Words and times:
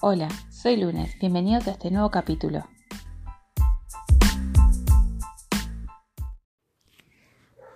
Hola, 0.00 0.28
soy 0.48 0.76
Lunes, 0.76 1.18
bienvenidos 1.18 1.66
a 1.66 1.72
este 1.72 1.90
nuevo 1.90 2.08
capítulo. 2.12 2.64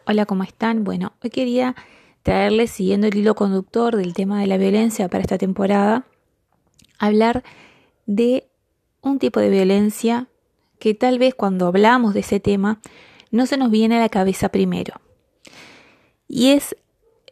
Hola, 0.06 0.24
¿cómo 0.26 0.44
están? 0.44 0.84
Bueno, 0.84 1.14
hoy 1.24 1.30
quería 1.30 1.74
traerles, 2.22 2.70
siguiendo 2.70 3.08
el 3.08 3.16
hilo 3.16 3.34
conductor 3.34 3.96
del 3.96 4.14
tema 4.14 4.40
de 4.40 4.46
la 4.46 4.56
violencia 4.56 5.08
para 5.08 5.22
esta 5.22 5.36
temporada, 5.36 6.06
hablar 7.00 7.42
de 8.06 8.48
un 9.00 9.18
tipo 9.18 9.40
de 9.40 9.50
violencia 9.50 10.28
que 10.78 10.94
tal 10.94 11.18
vez 11.18 11.34
cuando 11.34 11.66
hablamos 11.66 12.14
de 12.14 12.20
ese 12.20 12.38
tema 12.38 12.80
no 13.32 13.46
se 13.46 13.56
nos 13.56 13.68
viene 13.72 13.96
a 13.96 14.00
la 14.00 14.08
cabeza 14.08 14.50
primero. 14.50 15.00
Y 16.28 16.50
es 16.50 16.76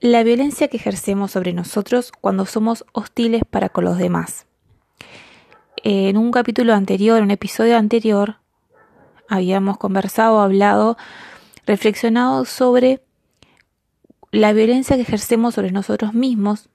la 0.00 0.24
violencia 0.24 0.66
que 0.66 0.78
ejercemos 0.78 1.30
sobre 1.30 1.52
nosotros 1.52 2.10
cuando 2.10 2.45
somos 2.45 2.84
hostiles 2.92 3.42
para 3.48 3.68
con 3.68 3.84
los 3.84 3.96
demás. 3.96 4.48
En 5.82 6.18
un 6.18 6.30
capítulo 6.30 6.74
anterior, 6.74 7.22
un 7.22 7.30
episodio 7.30 7.78
anterior, 7.78 8.36
habíamos 9.28 9.78
conversado, 9.78 10.40
hablado, 10.40 10.98
reflexionado 11.64 12.44
sobre 12.44 13.02
la 14.30 14.52
violencia 14.52 14.96
que 14.96 15.02
ejercemos 15.02 15.54
sobre 15.54 15.72
nosotros 15.72 16.12
mismos, 16.12 16.68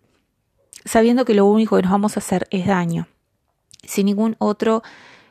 sabiendo 0.86 1.24
que 1.24 1.36
lo 1.36 1.46
único 1.46 1.76
que 1.76 1.84
nos 1.84 1.92
vamos 1.92 2.18
a 2.18 2.20
hacer 2.20 2.48
es 2.50 2.66
daño, 2.66 3.08
sin 3.84 4.08
ningún 4.08 4.36
otro 4.40 4.82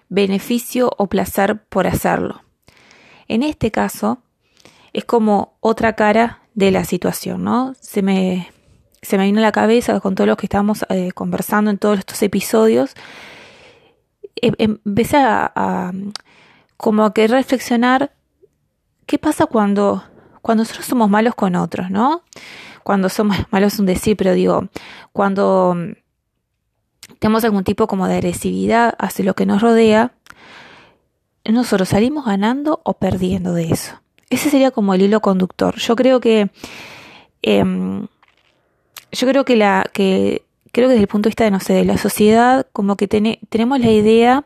beneficio 0.09 0.91
o 0.97 1.09
placer 1.09 1.65
por 1.65 1.89
hacerlo. 1.89 2.43
En 3.27 3.43
este 3.43 3.73
caso, 3.73 4.19
es 4.93 5.05
como 5.05 5.57
otra 5.59 5.95
cara 5.95 6.43
de 6.55 6.71
la 6.71 6.85
situación, 6.85 7.43
¿no? 7.43 7.75
Se 7.81 8.03
me, 8.03 8.53
se 9.03 9.19
me 9.19 9.25
vino 9.25 9.41
a 9.41 9.43
la 9.43 9.53
cabeza 9.53 9.99
con 9.99 10.15
todo 10.15 10.29
lo 10.29 10.37
que 10.37 10.47
estábamos 10.47 10.87
eh, 10.91 11.11
conversando 11.13 11.73
en 11.73 11.79
todos 11.79 11.99
estos 11.99 12.23
episodios. 12.23 12.95
Em, 14.45 14.53
empecé 14.59 15.17
a, 15.17 15.91
como 16.77 17.05
a 17.05 17.15
que 17.15 17.27
reflexionar 17.27 18.13
qué 19.07 19.19
pasa 19.19 19.47
cuando, 19.47 20.05
cuando 20.43 20.63
nosotros 20.65 20.85
somos 20.85 21.09
malos 21.09 21.35
con 21.35 21.57
otros, 21.57 21.91
¿no? 21.91 22.23
Cuando 22.83 23.09
somos 23.09 23.39
malos 23.51 23.73
es 23.73 23.81
un 23.81 23.87
decir, 23.87 24.19
pero 24.19 24.35
digo, 24.35 24.69
cuando 25.13 25.75
tenemos 27.21 27.43
algún 27.45 27.65
tipo 27.65 27.87
como 27.87 28.07
de 28.07 28.17
agresividad 28.17 28.95
hacia 28.99 29.25
lo 29.25 29.35
que 29.35 29.47
nos 29.47 29.63
rodea, 29.63 30.13
nosotros 31.47 31.89
salimos 31.89 32.27
ganando 32.27 32.83
o 32.85 32.93
perdiendo 32.93 33.55
de 33.55 33.71
eso. 33.71 33.95
Ese 34.29 34.51
sería 34.51 34.71
como 34.71 34.93
el 34.93 35.01
hilo 35.01 35.21
conductor. 35.21 35.77
Yo 35.77 35.97
creo 35.97 36.21
que 36.21 36.51
eh, 37.41 37.65
yo 39.13 39.27
creo 39.27 39.45
que 39.47 39.57
la 39.57 39.89
que 39.91 40.45
creo 40.75 40.89
que 40.89 40.95
desde 40.95 41.05
el 41.05 41.09
punto 41.09 41.29
de 41.29 41.31
vista 41.31 41.45
de 41.45 41.51
no 41.51 41.61
sé 41.61 41.73
de 41.73 41.85
la 41.87 41.97
sociedad 41.97 42.67
como 42.73 42.97
que 42.97 43.09
tenemos 43.09 43.81
la 43.81 43.91
idea 43.91 44.45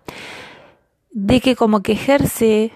de 1.11 1.41
que 1.41 1.57
como 1.57 1.83
que 1.83 1.93
ejerce 1.93 2.71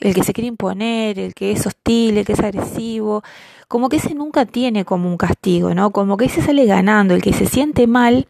el 0.00 0.14
que 0.14 0.24
se 0.24 0.34
quiere 0.34 0.48
imponer, 0.48 1.18
el 1.18 1.32
que 1.32 1.52
es 1.52 1.66
hostil, 1.66 2.18
el 2.18 2.26
que 2.26 2.34
es 2.34 2.40
agresivo, 2.40 3.22
como 3.68 3.88
que 3.88 3.96
ese 3.96 4.14
nunca 4.14 4.44
tiene 4.44 4.84
como 4.84 5.08
un 5.08 5.16
castigo, 5.16 5.74
¿no? 5.74 5.90
Como 5.90 6.18
que 6.18 6.26
ese 6.26 6.42
sale 6.42 6.66
ganando, 6.66 7.14
el 7.14 7.22
que 7.22 7.32
se 7.32 7.46
siente 7.46 7.86
mal 7.86 8.28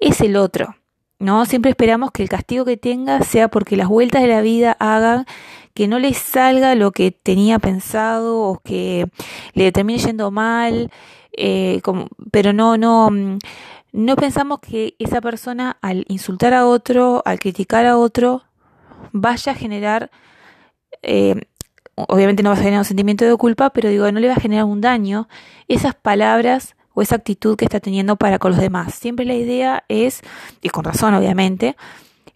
es 0.00 0.20
el 0.20 0.36
otro. 0.36 0.74
¿no? 1.18 1.46
Siempre 1.46 1.70
esperamos 1.70 2.10
que 2.10 2.22
el 2.22 2.28
castigo 2.28 2.64
que 2.64 2.76
tenga 2.76 3.22
sea 3.22 3.48
porque 3.48 3.76
las 3.76 3.88
vueltas 3.88 4.22
de 4.22 4.28
la 4.28 4.40
vida 4.40 4.76
hagan 4.78 5.26
que 5.74 5.88
no 5.88 5.98
le 5.98 6.14
salga 6.14 6.74
lo 6.74 6.90
que 6.90 7.10
tenía 7.10 7.58
pensado 7.58 8.40
o 8.40 8.58
que 8.64 9.06
le 9.52 9.72
termine 9.72 9.98
yendo 9.98 10.30
mal, 10.30 10.90
eh, 11.32 11.80
como, 11.82 12.08
pero 12.30 12.52
no, 12.52 12.78
no, 12.78 13.10
no 13.92 14.16
pensamos 14.16 14.60
que 14.60 14.94
esa 14.98 15.20
persona 15.20 15.78
al 15.80 16.04
insultar 16.08 16.54
a 16.54 16.66
otro, 16.66 17.22
al 17.24 17.38
criticar 17.38 17.86
a 17.86 17.96
otro, 17.96 18.42
vaya 19.12 19.52
a 19.52 19.54
generar, 19.54 20.10
eh, 21.02 21.46
obviamente 21.94 22.42
no 22.42 22.50
va 22.50 22.56
a 22.56 22.58
generar 22.58 22.80
un 22.80 22.84
sentimiento 22.84 23.24
de 23.24 23.36
culpa, 23.36 23.70
pero 23.70 23.88
digo, 23.88 24.10
no 24.12 24.20
le 24.20 24.28
va 24.28 24.34
a 24.34 24.40
generar 24.40 24.64
un 24.64 24.80
daño. 24.80 25.28
Esas 25.68 25.94
palabras 25.94 26.76
o 26.94 27.02
esa 27.02 27.16
actitud 27.16 27.56
que 27.56 27.64
está 27.64 27.80
teniendo 27.80 28.16
para 28.16 28.38
con 28.38 28.52
los 28.52 28.60
demás. 28.60 28.94
Siempre 28.94 29.26
la 29.26 29.34
idea 29.34 29.84
es, 29.88 30.22
y 30.62 30.70
con 30.70 30.84
razón 30.84 31.14
obviamente, 31.14 31.76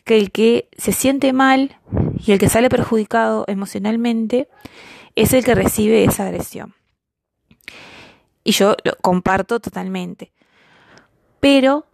que 0.05 0.19
el 0.19 0.31
que 0.31 0.69
se 0.77 0.93
siente 0.93 1.32
mal 1.32 1.77
y 2.27 2.32
el 2.32 2.38
que 2.38 2.49
sale 2.49 2.69
perjudicado 2.69 3.44
emocionalmente 3.49 4.49
es 5.15 5.32
el 5.32 5.44
que 5.44 5.55
recibe 5.55 6.05
esa 6.05 6.25
agresión. 6.27 6.75
Y 8.44 8.53
yo 8.53 8.77
lo 8.84 8.97
comparto 9.00 9.61
totalmente. 9.61 10.32
Pero 11.41 11.87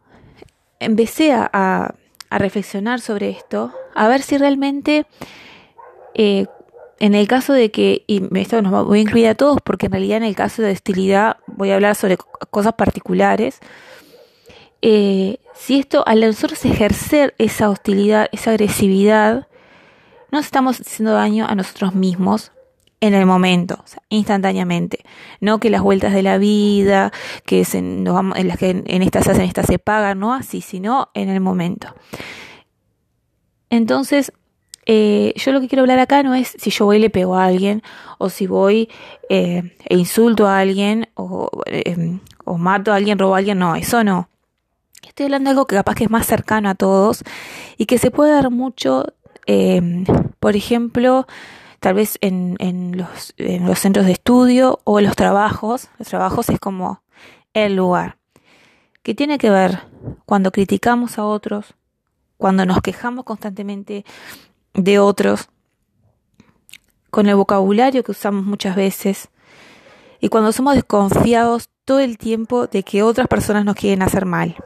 empecé 0.80 1.32
a, 1.32 1.48
a, 1.52 1.94
reflexionar 2.38 3.00
sobre 3.00 3.30
esto, 3.30 3.72
a 3.94 4.08
ver 4.08 4.20
si 4.20 4.36
realmente 4.36 5.06
eh, 6.14 6.46
en 6.98 7.14
el 7.14 7.28
caso 7.28 7.52
de 7.52 7.70
que, 7.70 8.04
y 8.06 8.22
esto 8.38 8.60
nos 8.62 8.86
voy 8.86 8.98
a 8.98 9.02
incluir 9.02 9.28
a 9.28 9.34
todos 9.34 9.58
porque 9.62 9.86
en 9.86 9.92
realidad 9.92 10.18
en 10.18 10.24
el 10.24 10.34
caso 10.34 10.62
de 10.62 10.72
hostilidad 10.72 11.38
voy 11.46 11.70
a 11.70 11.74
hablar 11.74 11.94
sobre 11.94 12.16
cosas 12.50 12.74
particulares, 12.74 13.60
eh, 14.82 15.38
si 15.54 15.78
esto, 15.78 16.06
al 16.06 16.20
nosotros 16.20 16.64
ejercer 16.64 17.34
esa 17.38 17.70
hostilidad, 17.70 18.28
esa 18.32 18.50
agresividad, 18.50 19.48
nos 20.30 20.44
estamos 20.44 20.80
haciendo 20.80 21.12
daño 21.14 21.46
a 21.48 21.54
nosotros 21.54 21.94
mismos 21.94 22.52
en 23.06 23.14
el 23.14 23.26
momento, 23.26 23.84
instantáneamente. 24.08 25.04
No 25.40 25.58
que 25.58 25.70
las 25.70 25.82
vueltas 25.82 26.12
de 26.12 26.22
la 26.22 26.38
vida, 26.38 27.12
que 27.44 27.64
se, 27.64 27.78
en 27.78 28.04
las 28.04 28.58
que 28.58 28.70
en 28.84 29.02
estas 29.02 29.24
se 29.24 29.32
hacen, 29.32 29.44
estas 29.44 29.66
se 29.66 29.78
pagan, 29.78 30.18
no 30.18 30.34
así, 30.34 30.60
sino 30.60 31.10
en 31.14 31.28
el 31.28 31.40
momento. 31.40 31.94
Entonces, 33.70 34.32
eh, 34.86 35.32
yo 35.36 35.52
lo 35.52 35.60
que 35.60 35.68
quiero 35.68 35.82
hablar 35.82 35.98
acá 35.98 36.22
no 36.22 36.34
es 36.34 36.54
si 36.58 36.70
yo 36.70 36.84
voy 36.84 36.96
y 36.96 37.00
le 37.00 37.10
pego 37.10 37.36
a 37.36 37.44
alguien, 37.44 37.82
o 38.18 38.30
si 38.30 38.46
voy 38.46 38.88
eh, 39.28 39.76
e 39.84 39.96
insulto 39.96 40.46
a 40.46 40.58
alguien, 40.58 41.08
o, 41.14 41.50
eh, 41.66 42.18
o 42.44 42.56
mato 42.56 42.92
a 42.92 42.96
alguien, 42.96 43.18
robo 43.18 43.34
a 43.34 43.38
alguien, 43.38 43.58
no, 43.58 43.74
eso 43.74 44.04
no. 44.04 44.28
Estoy 45.06 45.24
hablando 45.24 45.48
de 45.48 45.52
algo 45.52 45.66
que 45.66 45.76
capaz 45.76 45.94
que 45.94 46.04
es 46.04 46.10
más 46.10 46.26
cercano 46.26 46.68
a 46.68 46.74
todos 46.74 47.24
y 47.76 47.86
que 47.86 47.98
se 47.98 48.10
puede 48.10 48.32
dar 48.32 48.50
mucho, 48.50 49.06
eh, 49.46 50.04
por 50.40 50.56
ejemplo, 50.56 51.26
tal 51.86 51.94
vez 51.94 52.18
en, 52.20 52.56
en, 52.58 52.96
los, 52.96 53.32
en 53.36 53.64
los 53.64 53.78
centros 53.78 54.06
de 54.06 54.10
estudio 54.10 54.80
o 54.82 54.98
en 54.98 55.04
los 55.04 55.14
trabajos. 55.14 55.88
Los 56.00 56.08
trabajos 56.08 56.48
es 56.48 56.58
como 56.58 57.04
el 57.54 57.76
lugar. 57.76 58.18
que 59.04 59.14
tiene 59.14 59.38
que 59.38 59.50
ver 59.50 59.84
cuando 60.24 60.50
criticamos 60.50 61.16
a 61.16 61.24
otros, 61.24 61.76
cuando 62.38 62.66
nos 62.66 62.80
quejamos 62.80 63.24
constantemente 63.24 64.04
de 64.74 64.98
otros, 64.98 65.48
con 67.12 67.28
el 67.28 67.36
vocabulario 67.36 68.02
que 68.02 68.10
usamos 68.10 68.44
muchas 68.44 68.74
veces 68.74 69.28
y 70.20 70.28
cuando 70.28 70.50
somos 70.50 70.74
desconfiados 70.74 71.70
todo 71.84 72.00
el 72.00 72.18
tiempo 72.18 72.66
de 72.66 72.82
que 72.82 73.04
otras 73.04 73.28
personas 73.28 73.64
nos 73.64 73.76
quieren 73.76 74.02
hacer 74.02 74.26
mal. 74.26 74.56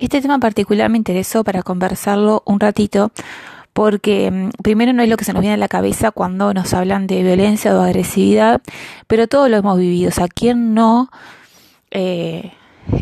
Este 0.00 0.20
tema 0.20 0.34
en 0.34 0.40
particular 0.40 0.90
me 0.90 0.98
interesó 0.98 1.44
para 1.44 1.62
conversarlo 1.62 2.42
un 2.44 2.58
ratito 2.58 3.12
porque 3.72 4.30
mm, 4.30 4.50
primero 4.62 4.92
no 4.92 5.02
es 5.02 5.08
lo 5.08 5.16
que 5.16 5.24
se 5.24 5.32
nos 5.32 5.40
viene 5.40 5.54
a 5.54 5.58
la 5.58 5.68
cabeza 5.68 6.10
cuando 6.10 6.52
nos 6.54 6.74
hablan 6.74 7.06
de 7.06 7.22
violencia 7.22 7.76
o 7.76 7.80
agresividad, 7.80 8.62
pero 9.06 9.28
todo 9.28 9.48
lo 9.48 9.56
hemos 9.56 9.78
vivido. 9.78 10.08
O 10.08 10.12
sea, 10.12 10.28
¿quién 10.28 10.74
no 10.74 11.10
eh, 11.90 12.52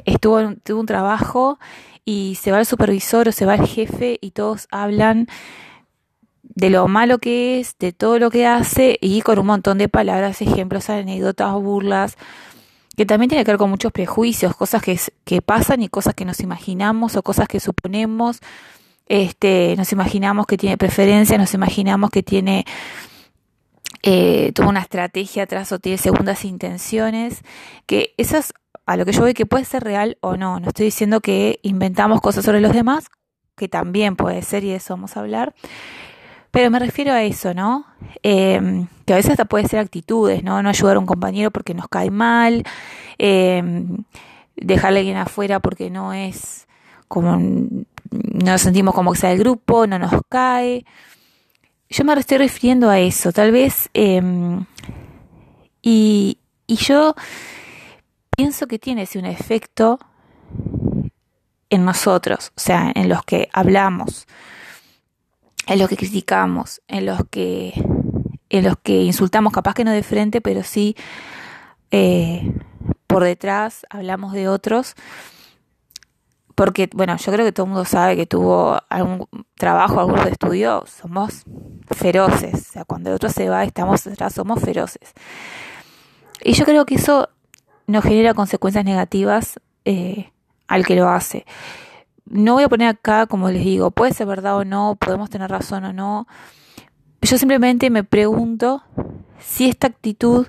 estuvo 0.04 0.54
tuvo 0.64 0.80
un 0.80 0.86
trabajo 0.86 1.58
y 2.04 2.36
se 2.40 2.52
va 2.52 2.58
el 2.58 2.66
supervisor 2.66 3.28
o 3.28 3.32
se 3.32 3.46
va 3.46 3.54
el 3.54 3.66
jefe 3.66 4.18
y 4.20 4.32
todos 4.32 4.66
hablan 4.70 5.28
de 6.42 6.70
lo 6.70 6.88
malo 6.88 7.18
que 7.18 7.60
es, 7.60 7.76
de 7.78 7.92
todo 7.92 8.18
lo 8.18 8.30
que 8.30 8.46
hace 8.46 8.98
y 9.00 9.22
con 9.22 9.38
un 9.38 9.46
montón 9.46 9.78
de 9.78 9.88
palabras, 9.88 10.42
ejemplos, 10.42 10.90
anécdotas, 10.90 11.52
burlas, 11.54 12.16
que 12.96 13.06
también 13.06 13.28
tiene 13.28 13.44
que 13.44 13.52
ver 13.52 13.58
con 13.58 13.70
muchos 13.70 13.92
prejuicios, 13.92 14.56
cosas 14.56 14.82
que, 14.82 14.98
que 15.24 15.40
pasan 15.40 15.82
y 15.82 15.88
cosas 15.88 16.14
que 16.14 16.24
nos 16.24 16.40
imaginamos 16.40 17.16
o 17.16 17.22
cosas 17.22 17.48
que 17.48 17.60
suponemos. 17.60 18.40
Este, 19.10 19.74
nos 19.76 19.90
imaginamos 19.90 20.46
que 20.46 20.56
tiene 20.56 20.78
preferencia, 20.78 21.36
nos 21.36 21.52
imaginamos 21.52 22.10
que 22.10 22.22
tiene 22.22 22.64
eh, 24.04 24.52
toda 24.54 24.68
una 24.68 24.78
estrategia 24.78 25.42
atrás 25.42 25.72
o 25.72 25.80
tiene 25.80 25.98
segundas 25.98 26.44
intenciones, 26.44 27.42
que 27.86 28.14
esas 28.18 28.54
a 28.86 28.96
lo 28.96 29.04
que 29.04 29.10
yo 29.10 29.22
veo 29.22 29.34
que 29.34 29.46
puede 29.46 29.64
ser 29.64 29.82
real 29.82 30.16
o 30.20 30.36
no. 30.36 30.60
No 30.60 30.68
estoy 30.68 30.86
diciendo 30.86 31.20
que 31.20 31.58
inventamos 31.62 32.20
cosas 32.20 32.44
sobre 32.44 32.60
los 32.60 32.72
demás, 32.72 33.08
que 33.56 33.66
también 33.66 34.14
puede 34.14 34.42
ser 34.42 34.62
y 34.62 34.68
de 34.68 34.76
eso 34.76 34.94
vamos 34.94 35.16
a 35.16 35.20
hablar. 35.20 35.54
Pero 36.52 36.70
me 36.70 36.78
refiero 36.78 37.12
a 37.12 37.24
eso, 37.24 37.52
¿no? 37.52 37.86
Eh, 38.22 38.86
que 39.06 39.12
a 39.12 39.16
veces 39.16 39.32
hasta 39.32 39.44
puede 39.44 39.66
ser 39.66 39.80
actitudes, 39.80 40.44
¿no? 40.44 40.62
No 40.62 40.68
ayudar 40.68 40.94
a 40.94 41.00
un 41.00 41.06
compañero 41.06 41.50
porque 41.50 41.74
nos 41.74 41.88
cae 41.88 42.12
mal, 42.12 42.62
eh, 43.18 43.84
dejarle 44.54 44.98
a 44.98 45.00
alguien 45.00 45.16
afuera 45.16 45.58
porque 45.58 45.90
no 45.90 46.12
es 46.12 46.68
como, 47.10 47.36
no 48.10 48.52
nos 48.52 48.62
sentimos 48.62 48.94
como 48.94 49.12
que 49.12 49.18
sea 49.18 49.32
el 49.32 49.38
grupo, 49.38 49.86
no 49.86 49.98
nos 49.98 50.12
cae. 50.28 50.84
Yo 51.88 52.04
me 52.04 52.14
estoy 52.14 52.38
refiriendo 52.38 52.88
a 52.88 52.98
eso, 53.00 53.32
tal 53.32 53.50
vez, 53.50 53.90
eh, 53.94 54.22
y, 55.82 56.38
y 56.66 56.76
yo 56.76 57.14
pienso 58.36 58.66
que 58.66 58.78
tiene 58.78 59.02
ese 59.02 59.18
un 59.18 59.26
efecto 59.26 59.98
en 61.68 61.84
nosotros, 61.84 62.52
o 62.56 62.60
sea, 62.60 62.92
en 62.94 63.08
los 63.08 63.24
que 63.24 63.48
hablamos, 63.52 64.26
en 65.66 65.78
los 65.78 65.88
que 65.88 65.96
criticamos, 65.96 66.82
en 66.88 67.06
los 67.06 67.20
que, 67.30 67.72
en 68.48 68.64
los 68.64 68.76
que 68.82 69.02
insultamos, 69.02 69.52
capaz 69.52 69.74
que 69.74 69.84
no 69.84 69.92
de 69.92 70.02
frente, 70.02 70.40
pero 70.40 70.62
sí 70.62 70.96
eh, 71.90 72.52
por 73.06 73.24
detrás 73.24 73.86
hablamos 73.90 74.32
de 74.32 74.48
otros. 74.48 74.94
Porque, 76.60 76.90
bueno, 76.92 77.16
yo 77.16 77.32
creo 77.32 77.46
que 77.46 77.52
todo 77.52 77.64
el 77.64 77.70
mundo 77.72 77.86
sabe 77.86 78.16
que 78.16 78.26
tuvo 78.26 78.78
algún 78.90 79.26
trabajo, 79.56 79.98
algún 79.98 80.18
estudio, 80.28 80.84
somos 80.86 81.44
feroces. 81.86 82.52
O 82.52 82.72
sea, 82.72 82.84
cuando 82.84 83.08
el 83.08 83.14
otro 83.16 83.30
se 83.30 83.48
va, 83.48 83.64
estamos 83.64 84.06
atrás, 84.06 84.34
somos 84.34 84.60
feroces. 84.60 85.14
Y 86.44 86.52
yo 86.52 86.66
creo 86.66 86.84
que 86.84 86.96
eso 86.96 87.30
nos 87.86 88.04
genera 88.04 88.34
consecuencias 88.34 88.84
negativas 88.84 89.58
eh, 89.86 90.32
al 90.68 90.84
que 90.84 90.96
lo 90.96 91.08
hace. 91.08 91.46
No 92.26 92.52
voy 92.52 92.64
a 92.64 92.68
poner 92.68 92.88
acá, 92.88 93.24
como 93.24 93.48
les 93.48 93.64
digo, 93.64 93.90
puede 93.90 94.12
ser 94.12 94.26
verdad 94.26 94.58
o 94.58 94.66
no, 94.66 94.98
podemos 95.00 95.30
tener 95.30 95.50
razón 95.50 95.84
o 95.86 95.94
no. 95.94 96.28
Yo 97.22 97.38
simplemente 97.38 97.88
me 97.88 98.04
pregunto 98.04 98.82
si 99.38 99.66
esta 99.66 99.86
actitud 99.86 100.48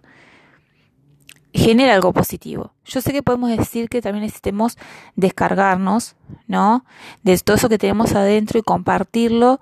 genera 1.53 1.93
algo 1.93 2.13
positivo. 2.13 2.73
Yo 2.85 3.01
sé 3.01 3.11
que 3.11 3.23
podemos 3.23 3.49
decir 3.49 3.89
que 3.89 4.01
también 4.01 4.23
necesitemos 4.23 4.77
descargarnos, 5.15 6.15
¿no? 6.47 6.85
De 7.23 7.37
todo 7.39 7.57
eso 7.57 7.69
que 7.69 7.77
tenemos 7.77 8.13
adentro 8.13 8.59
y 8.59 8.63
compartirlo 8.63 9.59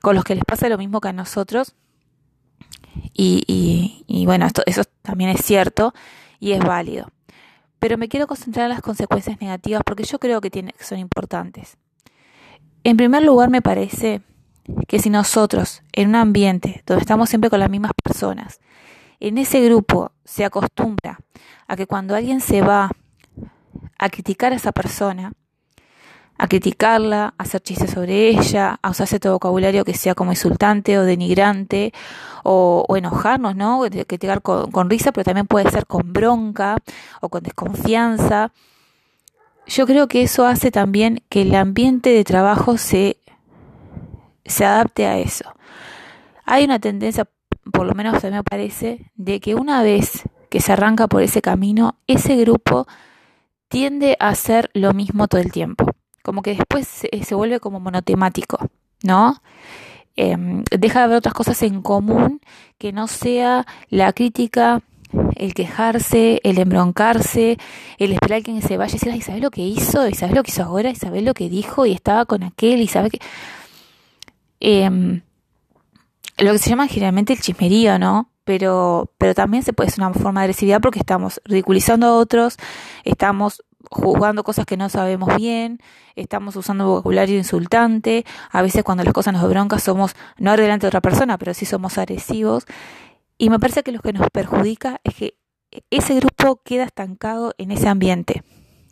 con 0.00 0.14
los 0.14 0.24
que 0.24 0.34
les 0.34 0.44
pasa 0.44 0.68
lo 0.68 0.78
mismo 0.78 1.00
que 1.00 1.08
a 1.08 1.12
nosotros. 1.12 1.74
Y, 3.12 3.44
y, 3.46 4.04
y 4.06 4.26
bueno, 4.26 4.46
esto, 4.46 4.62
eso 4.66 4.82
también 5.02 5.30
es 5.30 5.44
cierto 5.44 5.94
y 6.38 6.52
es 6.52 6.60
válido. 6.60 7.08
Pero 7.78 7.98
me 7.98 8.08
quiero 8.08 8.26
concentrar 8.26 8.66
en 8.66 8.70
las 8.70 8.80
consecuencias 8.80 9.40
negativas 9.40 9.82
porque 9.84 10.04
yo 10.04 10.18
creo 10.18 10.40
que, 10.40 10.50
tiene, 10.50 10.74
son 10.78 10.98
importantes. 10.98 11.76
En 12.84 12.96
primer 12.96 13.22
lugar, 13.22 13.50
me 13.50 13.62
parece 13.62 14.22
que 14.86 14.98
si 14.98 15.10
nosotros, 15.10 15.82
en 15.92 16.10
un 16.10 16.16
ambiente 16.16 16.82
donde 16.86 17.00
estamos 17.00 17.28
siempre 17.28 17.50
con 17.50 17.60
las 17.60 17.70
mismas 17.70 17.92
personas, 18.02 18.60
en 19.22 19.38
ese 19.38 19.60
grupo 19.60 20.10
se 20.24 20.44
acostumbra 20.44 21.20
a 21.68 21.76
que 21.76 21.86
cuando 21.86 22.16
alguien 22.16 22.40
se 22.40 22.60
va 22.60 22.90
a 23.96 24.08
criticar 24.08 24.52
a 24.52 24.56
esa 24.56 24.72
persona, 24.72 25.32
a 26.38 26.48
criticarla, 26.48 27.34
a 27.38 27.42
hacer 27.44 27.60
chistes 27.60 27.92
sobre 27.92 28.28
ella, 28.28 28.80
a 28.82 28.90
usar 28.90 29.06
cierto 29.06 29.30
vocabulario 29.32 29.84
que 29.84 29.94
sea 29.94 30.16
como 30.16 30.32
insultante 30.32 30.98
o 30.98 31.04
denigrante, 31.04 31.92
o, 32.42 32.84
enojarnos, 32.96 33.54
¿no? 33.54 33.82
Criticar 34.08 34.42
con, 34.42 34.72
con 34.72 34.90
risa, 34.90 35.12
pero 35.12 35.22
también 35.22 35.46
puede 35.46 35.70
ser 35.70 35.86
con 35.86 36.12
bronca 36.12 36.78
o 37.20 37.28
con 37.28 37.44
desconfianza. 37.44 38.50
Yo 39.68 39.86
creo 39.86 40.08
que 40.08 40.22
eso 40.22 40.46
hace 40.46 40.72
también 40.72 41.22
que 41.28 41.42
el 41.42 41.54
ambiente 41.54 42.10
de 42.10 42.24
trabajo 42.24 42.76
se, 42.76 43.18
se 44.44 44.64
adapte 44.64 45.06
a 45.06 45.18
eso. 45.18 45.44
Hay 46.44 46.64
una 46.64 46.80
tendencia, 46.80 47.28
por 47.72 47.86
lo 47.86 47.94
menos 47.94 48.22
a 48.22 48.28
mí 48.28 48.34
me 48.34 48.44
parece, 48.44 49.10
de 49.14 49.40
que 49.40 49.54
una 49.54 49.82
vez 49.82 50.22
que 50.50 50.60
se 50.60 50.72
arranca 50.72 51.08
por 51.08 51.22
ese 51.22 51.42
camino, 51.42 51.96
ese 52.06 52.36
grupo 52.36 52.86
tiende 53.68 54.16
a 54.20 54.28
hacer 54.28 54.70
lo 54.74 54.92
mismo 54.92 55.26
todo 55.28 55.40
el 55.40 55.50
tiempo 55.50 55.86
como 56.22 56.42
que 56.42 56.54
después 56.54 56.86
se, 56.86 57.34
vuelve 57.34 57.60
como 57.60 57.80
monotemático, 57.80 58.58
¿no? 59.02 59.42
Em, 60.16 60.62
deja 60.70 61.00
de 61.00 61.04
haber 61.04 61.16
otras 61.18 61.34
cosas 61.34 61.62
en 61.62 61.82
común 61.82 62.40
que 62.78 62.92
no 62.92 63.06
sea 63.08 63.66
la 63.88 64.12
crítica, 64.12 64.82
el 65.36 65.54
quejarse, 65.54 66.40
el 66.44 66.58
embroncarse, 66.58 67.58
el 67.98 68.12
esperar 68.12 68.42
que 68.42 68.60
se 68.62 68.76
vaya 68.76 68.96
y 68.96 68.98
decir, 68.98 69.22
¿sabes 69.22 69.42
lo 69.42 69.50
que 69.50 69.62
hizo? 69.62 70.08
¿Y 70.08 70.14
sabes 70.14 70.34
lo 70.34 70.42
que 70.42 70.50
hizo 70.50 70.62
ahora? 70.62 70.90
¿Y 70.90 70.96
sabes 70.96 71.22
lo 71.22 71.34
que 71.34 71.48
dijo? 71.48 71.86
Y 71.86 71.92
estaba 71.92 72.24
con 72.24 72.42
aquel, 72.42 72.80
y 72.80 72.88
sabes 72.88 73.12
que... 73.12 73.18
Em, 74.60 75.22
lo 76.42 76.52
que 76.52 76.58
se 76.58 76.70
llama 76.70 76.88
generalmente 76.88 77.32
el 77.32 77.40
chismerío, 77.40 77.98
¿no? 77.98 78.30
Pero, 78.44 79.12
pero 79.18 79.34
también 79.34 79.62
se 79.62 79.72
puede 79.72 79.90
ser 79.90 80.04
una 80.04 80.12
forma 80.12 80.40
de 80.40 80.44
agresividad 80.44 80.80
porque 80.80 80.98
estamos 80.98 81.40
ridiculizando 81.44 82.06
a 82.06 82.16
otros, 82.16 82.56
estamos 83.04 83.62
jugando 83.90 84.42
cosas 84.42 84.66
que 84.66 84.76
no 84.76 84.88
sabemos 84.88 85.36
bien, 85.36 85.78
estamos 86.16 86.56
usando 86.56 86.86
vocabulario 86.86 87.36
insultante, 87.36 88.24
a 88.50 88.62
veces 88.62 88.82
cuando 88.82 89.04
las 89.04 89.12
cosas 89.12 89.34
nos 89.34 89.48
broncan 89.48 89.80
somos, 89.80 90.14
no 90.38 90.56
delante 90.56 90.86
de 90.86 90.88
otra 90.88 91.00
persona, 91.00 91.38
pero 91.38 91.54
sí 91.54 91.66
somos 91.66 91.98
agresivos. 91.98 92.66
Y 93.38 93.50
me 93.50 93.58
parece 93.58 93.82
que 93.82 93.92
lo 93.92 94.00
que 94.00 94.12
nos 94.12 94.28
perjudica 94.30 95.00
es 95.04 95.14
que 95.14 95.34
ese 95.90 96.14
grupo 96.16 96.60
queda 96.64 96.84
estancado 96.84 97.54
en 97.58 97.70
ese 97.70 97.88
ambiente, 97.88 98.42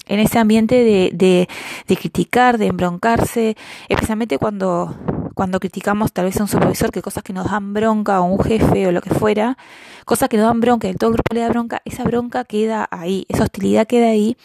en 0.07 0.19
ese 0.19 0.39
ambiente 0.39 0.77
de, 0.77 1.11
de, 1.13 1.49
de 1.87 1.97
criticar, 1.97 2.59
de 2.59 2.67
embroncarse, 2.67 3.57
especialmente 3.89 4.39
cuando, 4.39 4.97
cuando 5.41 5.59
criticamos 5.59 6.13
tal 6.13 6.27
vez 6.27 6.39
a 6.39 6.43
un 6.43 6.49
supervisor 6.51 6.93
que 6.93 7.01
cosas 7.01 7.23
que 7.23 7.33
nos 7.33 7.51
dan 7.51 7.73
bronca 7.73 8.21
o 8.21 8.25
un 8.25 8.45
jefe 8.45 8.87
o 8.87 8.93
lo 8.93 9.01
que 9.01 9.09
fuera, 9.09 9.57
cosas 10.05 10.29
que 10.29 10.37
nos 10.37 10.45
dan 10.45 10.61
bronca 10.61 10.87
y 10.87 10.93
todo 10.93 11.09
el 11.09 11.15
grupo 11.15 11.33
le 11.33 11.41
da 11.41 11.49
bronca, 11.49 11.81
esa 11.87 12.05
bronca 12.05 12.45
queda 12.45 12.87
ahí, 12.91 13.25
esa 13.31 13.45
hostilidad 13.45 13.87
queda 13.87 14.09
ahí 14.09 14.37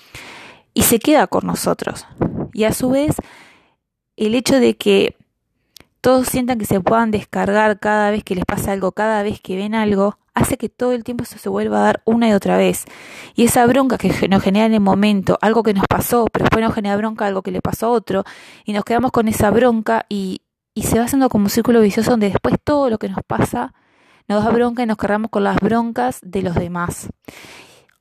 y 0.74 0.84
se 0.84 1.00
queda 1.00 1.28
con 1.28 1.46
nosotros. 1.46 2.08
Y 2.54 2.64
a 2.64 2.72
su 2.72 2.92
vez, 2.92 3.18
el 4.16 4.36
hecho 4.36 4.58
de 4.58 4.78
que 4.78 5.18
todos 6.00 6.30
sientan 6.30 6.60
que 6.60 6.66
se 6.66 6.80
puedan 6.80 7.12
descargar 7.12 7.78
cada 7.78 8.10
vez 8.10 8.24
que 8.24 8.36
les 8.36 8.46
pasa 8.46 8.72
algo, 8.72 8.94
cada 8.94 9.22
vez 9.22 9.42
que 9.42 9.58
ven 9.58 9.76
algo, 9.76 10.18
hace 10.34 10.56
que 10.56 10.70
todo 10.70 10.94
el 10.94 11.04
tiempo 11.04 11.26
eso 11.26 11.38
se 11.38 11.50
vuelva 11.50 11.80
a 11.80 11.84
dar 11.84 12.02
una 12.06 12.30
y 12.30 12.32
otra 12.32 12.56
vez. 12.56 12.86
Y 13.36 13.44
esa 13.44 13.66
bronca 13.66 13.98
que 13.98 14.30
nos 14.30 14.42
genera 14.42 14.66
en 14.66 14.74
el 14.74 14.80
momento, 14.80 15.38
algo 15.42 15.62
que 15.62 15.74
nos 15.74 15.88
pasó, 15.90 16.28
pero 16.32 16.46
después 16.46 16.64
nos 16.64 16.74
genera 16.74 16.96
bronca 16.96 17.26
algo 17.26 17.42
que 17.42 17.52
le 17.52 17.60
pasó 17.60 17.88
a 17.88 17.90
otro, 17.90 18.24
y 18.64 18.72
nos 18.72 18.86
quedamos 18.86 19.12
con 19.12 19.28
esa 19.28 19.52
bronca 19.52 20.06
y, 20.08 20.40
y 20.76 20.84
se 20.84 21.00
va 21.00 21.06
haciendo 21.06 21.30
como 21.30 21.46
un 21.46 21.50
círculo 21.50 21.82
vicioso 21.82 22.12
donde 22.12 22.30
después 22.30 22.56
todo 22.64 22.90
lo 22.90 23.00
que 23.00 23.10
nos 23.10 23.24
pasa 23.26 23.74
nos 24.28 24.44
da 24.44 24.52
bronca 24.52 24.84
y 24.84 24.86
nos 24.86 24.98
cargamos 24.98 25.32
con 25.32 25.44
las 25.44 25.58
broncas 25.58 26.20
de 26.22 26.42
los 26.42 26.54
demás 26.54 27.10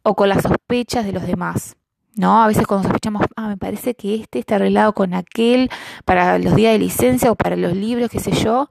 o 0.02 0.14
con 0.14 0.28
las 0.28 0.42
sospechas 0.42 1.06
de 1.06 1.12
los 1.12 1.26
demás. 1.26 1.76
¿no? 2.16 2.42
A 2.42 2.46
veces 2.46 2.66
cuando 2.66 2.88
sospechamos, 2.88 3.22
ah, 3.36 3.48
me 3.48 3.56
parece 3.56 3.94
que 3.94 4.16
este 4.16 4.40
está 4.40 4.56
arreglado 4.56 4.92
con 4.92 5.14
aquel 5.14 5.70
para 6.04 6.38
los 6.38 6.54
días 6.54 6.72
de 6.72 6.78
licencia 6.78 7.30
o 7.30 7.36
para 7.36 7.56
los 7.56 7.74
libros, 7.74 8.10
qué 8.10 8.20
sé 8.20 8.32
yo, 8.32 8.68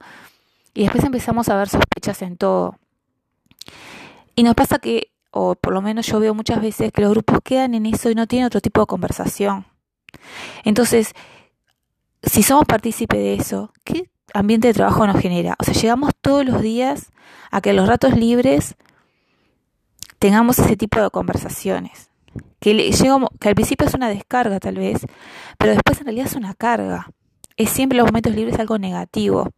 y 0.74 0.82
después 0.82 1.04
empezamos 1.04 1.48
a 1.48 1.56
ver 1.56 1.68
sospechas 1.68 2.22
en 2.22 2.36
todo. 2.36 2.76
Y 4.34 4.42
nos 4.42 4.54
pasa 4.54 4.78
que, 4.78 5.12
o 5.30 5.54
por 5.54 5.72
lo 5.72 5.82
menos 5.82 6.06
yo 6.06 6.20
veo 6.20 6.34
muchas 6.34 6.60
veces, 6.60 6.92
que 6.92 7.02
los 7.02 7.10
grupos 7.10 7.38
quedan 7.44 7.74
en 7.74 7.86
eso 7.86 8.10
y 8.10 8.14
no 8.14 8.26
tienen 8.26 8.46
otro 8.46 8.60
tipo 8.60 8.80
de 8.80 8.86
conversación. 8.86 9.66
Entonces, 10.64 11.12
si 12.26 12.42
somos 12.42 12.64
partícipes 12.64 13.18
de 13.18 13.34
eso, 13.34 13.72
¿qué 13.84 14.10
ambiente 14.32 14.68
de 14.68 14.74
trabajo 14.74 15.06
nos 15.06 15.20
genera? 15.20 15.56
O 15.58 15.64
sea, 15.64 15.74
llegamos 15.74 16.12
todos 16.20 16.44
los 16.44 16.60
días 16.62 17.12
a 17.50 17.60
que 17.60 17.72
los 17.72 17.88
ratos 17.88 18.16
libres 18.16 18.76
tengamos 20.18 20.58
ese 20.58 20.76
tipo 20.76 21.00
de 21.00 21.10
conversaciones 21.10 22.10
que, 22.64 22.74
llega, 22.74 23.18
que 23.40 23.48
al 23.48 23.54
principio 23.54 23.86
es 23.86 23.94
una 23.94 24.08
descarga 24.08 24.58
tal 24.58 24.76
vez, 24.76 25.06
pero 25.58 25.72
después 25.72 26.00
en 26.00 26.06
realidad 26.06 26.26
es 26.26 26.34
una 26.34 26.54
carga. 26.54 27.10
Es 27.56 27.70
siempre 27.70 27.98
los 27.98 28.06
momentos 28.06 28.34
libres 28.34 28.58
algo 28.58 28.78
negativo 28.78 29.50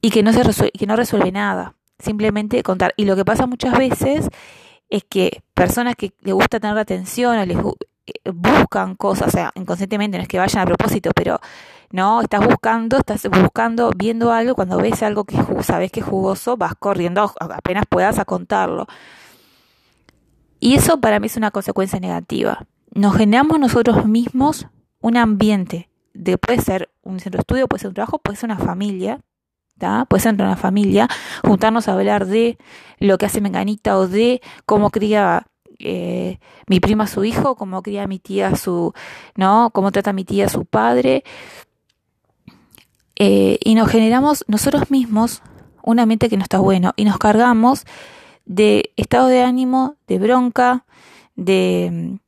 y 0.00 0.10
que 0.10 0.22
no, 0.22 0.32
se 0.32 0.42
resuelve, 0.42 0.72
que 0.72 0.86
no 0.86 0.94
resuelve 0.94 1.32
nada, 1.32 1.74
simplemente 1.98 2.62
contar. 2.62 2.92
Y 2.96 3.06
lo 3.06 3.16
que 3.16 3.24
pasa 3.24 3.46
muchas 3.46 3.76
veces 3.78 4.28
es 4.90 5.04
que 5.04 5.42
personas 5.54 5.96
que 5.96 6.12
les 6.20 6.34
gusta 6.34 6.60
tener 6.60 6.76
atención 6.76 7.38
o 7.38 7.46
les 7.46 7.58
buscan 8.32 8.94
cosas, 8.96 9.28
o 9.28 9.30
sea, 9.30 9.52
inconscientemente 9.54 10.16
no 10.16 10.22
es 10.22 10.28
que 10.28 10.38
vayan 10.38 10.62
a 10.62 10.66
propósito, 10.66 11.10
pero 11.14 11.40
no, 11.90 12.20
estás 12.20 12.44
buscando, 12.44 12.98
estás 12.98 13.28
buscando, 13.28 13.90
viendo 13.96 14.32
algo, 14.32 14.54
cuando 14.54 14.76
ves 14.78 15.02
algo 15.02 15.24
que 15.24 15.36
sabes 15.62 15.92
que 15.92 16.00
es 16.00 16.06
jugoso, 16.06 16.56
vas 16.56 16.74
corriendo 16.78 17.32
apenas 17.38 17.84
puedas 17.88 18.18
a 18.18 18.24
contarlo. 18.24 18.86
Y 20.60 20.74
eso 20.74 21.00
para 21.00 21.20
mí 21.20 21.26
es 21.26 21.36
una 21.36 21.50
consecuencia 21.50 22.00
negativa. 22.00 22.66
Nos 22.94 23.16
generamos 23.16 23.58
nosotros 23.58 24.06
mismos 24.06 24.66
un 25.00 25.16
ambiente, 25.16 25.90
de, 26.14 26.38
puede 26.38 26.60
ser 26.60 26.90
un 27.02 27.20
centro 27.20 27.38
de 27.38 27.42
estudio, 27.42 27.68
puede 27.68 27.80
ser 27.80 27.88
un 27.88 27.94
trabajo, 27.94 28.18
puede 28.18 28.36
ser 28.36 28.50
una 28.50 28.58
familia, 28.58 29.20
puede 30.08 30.22
ser 30.22 30.34
una 30.34 30.56
familia, 30.56 31.08
juntarnos 31.44 31.88
a 31.88 31.92
hablar 31.92 32.26
de 32.26 32.58
lo 32.98 33.18
que 33.18 33.26
hace 33.26 33.40
Menganita 33.40 33.98
o 33.98 34.08
de 34.08 34.40
cómo 34.66 34.90
cría 34.90 35.46
eh, 35.78 36.38
mi 36.66 36.80
prima 36.80 37.04
a 37.04 37.08
su 37.08 37.24
hijo, 37.24 37.56
cómo 37.56 37.82
cría 37.82 38.06
mi 38.06 38.18
tía 38.18 38.48
a 38.48 38.56
su, 38.56 38.92
¿no? 39.36 39.70
Cómo 39.72 39.92
trata 39.92 40.12
mi 40.12 40.24
tía 40.24 40.48
su 40.48 40.64
padre. 40.64 41.24
Eh, 43.16 43.58
y 43.62 43.74
nos 43.74 43.88
generamos 43.88 44.44
nosotros 44.48 44.90
mismos 44.90 45.42
un 45.82 46.00
ambiente 46.00 46.28
que 46.28 46.36
no 46.36 46.42
está 46.42 46.58
bueno 46.58 46.92
y 46.96 47.04
nos 47.04 47.18
cargamos 47.18 47.84
de 48.44 48.92
estado 48.96 49.28
de 49.28 49.42
ánimo, 49.42 49.96
de 50.06 50.18
bronca, 50.18 50.84
de, 51.36 52.18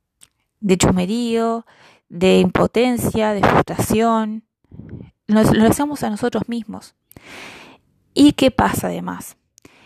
de 0.59 0.77
chumerío, 0.77 1.65
de 2.09 2.39
impotencia, 2.39 3.33
de 3.33 3.41
frustración. 3.41 4.43
Nos, 5.27 5.55
lo 5.55 5.67
hacemos 5.67 6.03
a 6.03 6.09
nosotros 6.09 6.47
mismos. 6.47 6.95
¿Y 8.13 8.33
qué 8.33 8.51
pasa 8.51 8.87
además? 8.87 9.37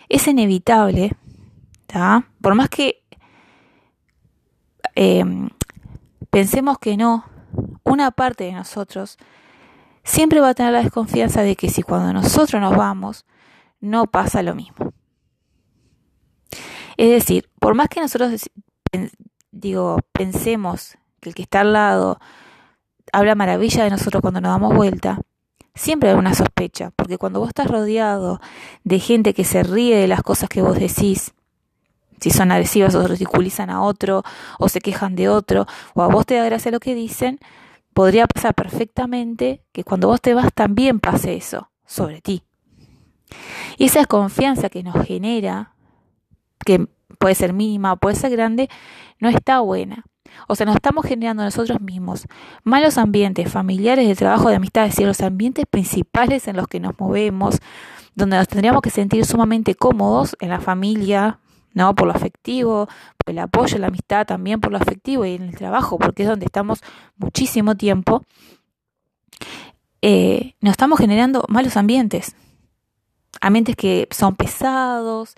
Es 0.08 0.26
inevitable, 0.28 1.12
por 2.40 2.54
más 2.54 2.68
que 2.68 3.01
em, 4.94 5.50
pensemos 6.30 6.78
que 6.78 6.96
no, 6.96 7.24
una 7.84 8.10
parte 8.10 8.44
de 8.44 8.52
nosotros 8.52 9.18
siempre 10.04 10.40
va 10.40 10.50
a 10.50 10.54
tener 10.54 10.72
la 10.72 10.82
desconfianza 10.82 11.42
de 11.42 11.56
que 11.56 11.68
si 11.68 11.82
cuando 11.82 12.12
nosotros 12.12 12.60
nos 12.60 12.76
vamos, 12.76 13.24
no 13.80 14.06
pasa 14.06 14.42
lo 14.42 14.54
mismo. 14.54 14.92
Es 16.96 17.10
decir, 17.10 17.48
por 17.58 17.74
más 17.74 17.88
que 17.88 18.00
nosotros 18.00 18.50
digo, 19.50 19.98
pensemos 20.12 20.96
que 21.20 21.30
el 21.30 21.34
que 21.34 21.42
está 21.42 21.60
al 21.60 21.72
lado 21.72 22.18
habla 23.12 23.34
maravilla 23.34 23.84
de 23.84 23.90
nosotros 23.90 24.20
cuando 24.20 24.40
nos 24.40 24.52
damos 24.52 24.74
vuelta, 24.74 25.20
siempre 25.74 26.10
hay 26.10 26.16
una 26.16 26.34
sospecha, 26.34 26.90
porque 26.96 27.18
cuando 27.18 27.40
vos 27.40 27.48
estás 27.48 27.68
rodeado 27.68 28.40
de 28.84 28.98
gente 28.98 29.34
que 29.34 29.44
se 29.44 29.62
ríe 29.62 29.96
de 29.96 30.08
las 30.08 30.22
cosas 30.22 30.48
que 30.48 30.62
vos 30.62 30.78
decís, 30.78 31.34
si 32.22 32.30
son 32.30 32.52
agresivas 32.52 32.94
o 32.94 33.04
ridiculizan 33.04 33.68
a 33.68 33.82
otro, 33.82 34.22
o 34.60 34.68
se 34.68 34.80
quejan 34.80 35.16
de 35.16 35.28
otro, 35.28 35.66
o 35.94 36.02
a 36.02 36.06
vos 36.06 36.24
te 36.24 36.36
da 36.36 36.44
gracia 36.44 36.70
lo 36.70 36.78
que 36.78 36.94
dicen, 36.94 37.40
podría 37.94 38.28
pasar 38.28 38.54
perfectamente 38.54 39.64
que 39.72 39.82
cuando 39.82 40.06
vos 40.06 40.20
te 40.20 40.32
vas 40.32 40.52
también 40.54 41.00
pase 41.00 41.34
eso 41.34 41.70
sobre 41.84 42.20
ti. 42.20 42.44
Y 43.76 43.86
esa 43.86 43.98
desconfianza 43.98 44.68
que 44.68 44.84
nos 44.84 45.04
genera, 45.04 45.74
que 46.64 46.86
puede 47.18 47.34
ser 47.34 47.52
mínima 47.52 47.94
o 47.94 47.96
puede 47.96 48.14
ser 48.14 48.30
grande, 48.30 48.68
no 49.18 49.28
está 49.28 49.58
buena. 49.58 50.04
O 50.46 50.54
sea, 50.54 50.64
nos 50.64 50.76
estamos 50.76 51.04
generando 51.04 51.42
nosotros 51.42 51.80
mismos 51.80 52.26
malos 52.62 52.98
ambientes 52.98 53.50
familiares, 53.50 54.06
de 54.06 54.14
trabajo, 54.14 54.48
de 54.48 54.56
amistades 54.56 54.96
y 55.00 55.04
los 55.04 55.20
ambientes 55.22 55.66
principales 55.68 56.46
en 56.46 56.56
los 56.56 56.68
que 56.68 56.78
nos 56.78 56.98
movemos, 57.00 57.58
donde 58.14 58.36
nos 58.36 58.46
tendríamos 58.46 58.80
que 58.80 58.90
sentir 58.90 59.26
sumamente 59.26 59.74
cómodos 59.74 60.36
en 60.38 60.50
la 60.50 60.60
familia, 60.60 61.40
¿no? 61.74 61.94
Por 61.94 62.06
lo 62.06 62.14
afectivo, 62.14 62.88
por 63.16 63.32
el 63.32 63.38
apoyo, 63.38 63.78
la 63.78 63.88
amistad 63.88 64.26
también 64.26 64.60
por 64.60 64.72
lo 64.72 64.78
afectivo 64.78 65.24
y 65.24 65.34
en 65.34 65.42
el 65.42 65.56
trabajo, 65.56 65.98
porque 65.98 66.22
es 66.22 66.28
donde 66.28 66.46
estamos 66.46 66.80
muchísimo 67.16 67.76
tiempo, 67.76 68.24
eh, 70.02 70.54
nos 70.60 70.72
estamos 70.72 70.98
generando 70.98 71.44
malos 71.48 71.76
ambientes. 71.76 72.34
Ambientes 73.40 73.76
que 73.76 74.08
son 74.10 74.34
pesados, 74.36 75.34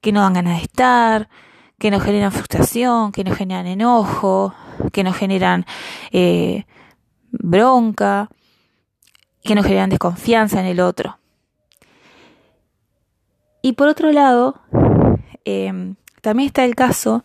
que 0.00 0.12
no 0.12 0.20
dan 0.20 0.34
ganas 0.34 0.58
de 0.58 0.64
estar, 0.64 1.28
que 1.78 1.90
nos 1.90 2.02
generan 2.02 2.30
frustración, 2.30 3.10
que 3.10 3.24
nos 3.24 3.36
generan 3.36 3.66
enojo, 3.66 4.54
que 4.92 5.02
nos 5.02 5.16
generan 5.16 5.64
eh, 6.12 6.64
bronca, 7.30 8.28
que 9.42 9.54
nos 9.54 9.66
generan 9.66 9.90
desconfianza 9.90 10.60
en 10.60 10.66
el 10.66 10.80
otro. 10.80 11.18
Y 13.62 13.72
por 13.72 13.88
otro 13.88 14.12
lado, 14.12 14.60
em, 15.44 15.96
también 16.20 16.48
está 16.48 16.64
el 16.64 16.74
caso 16.74 17.22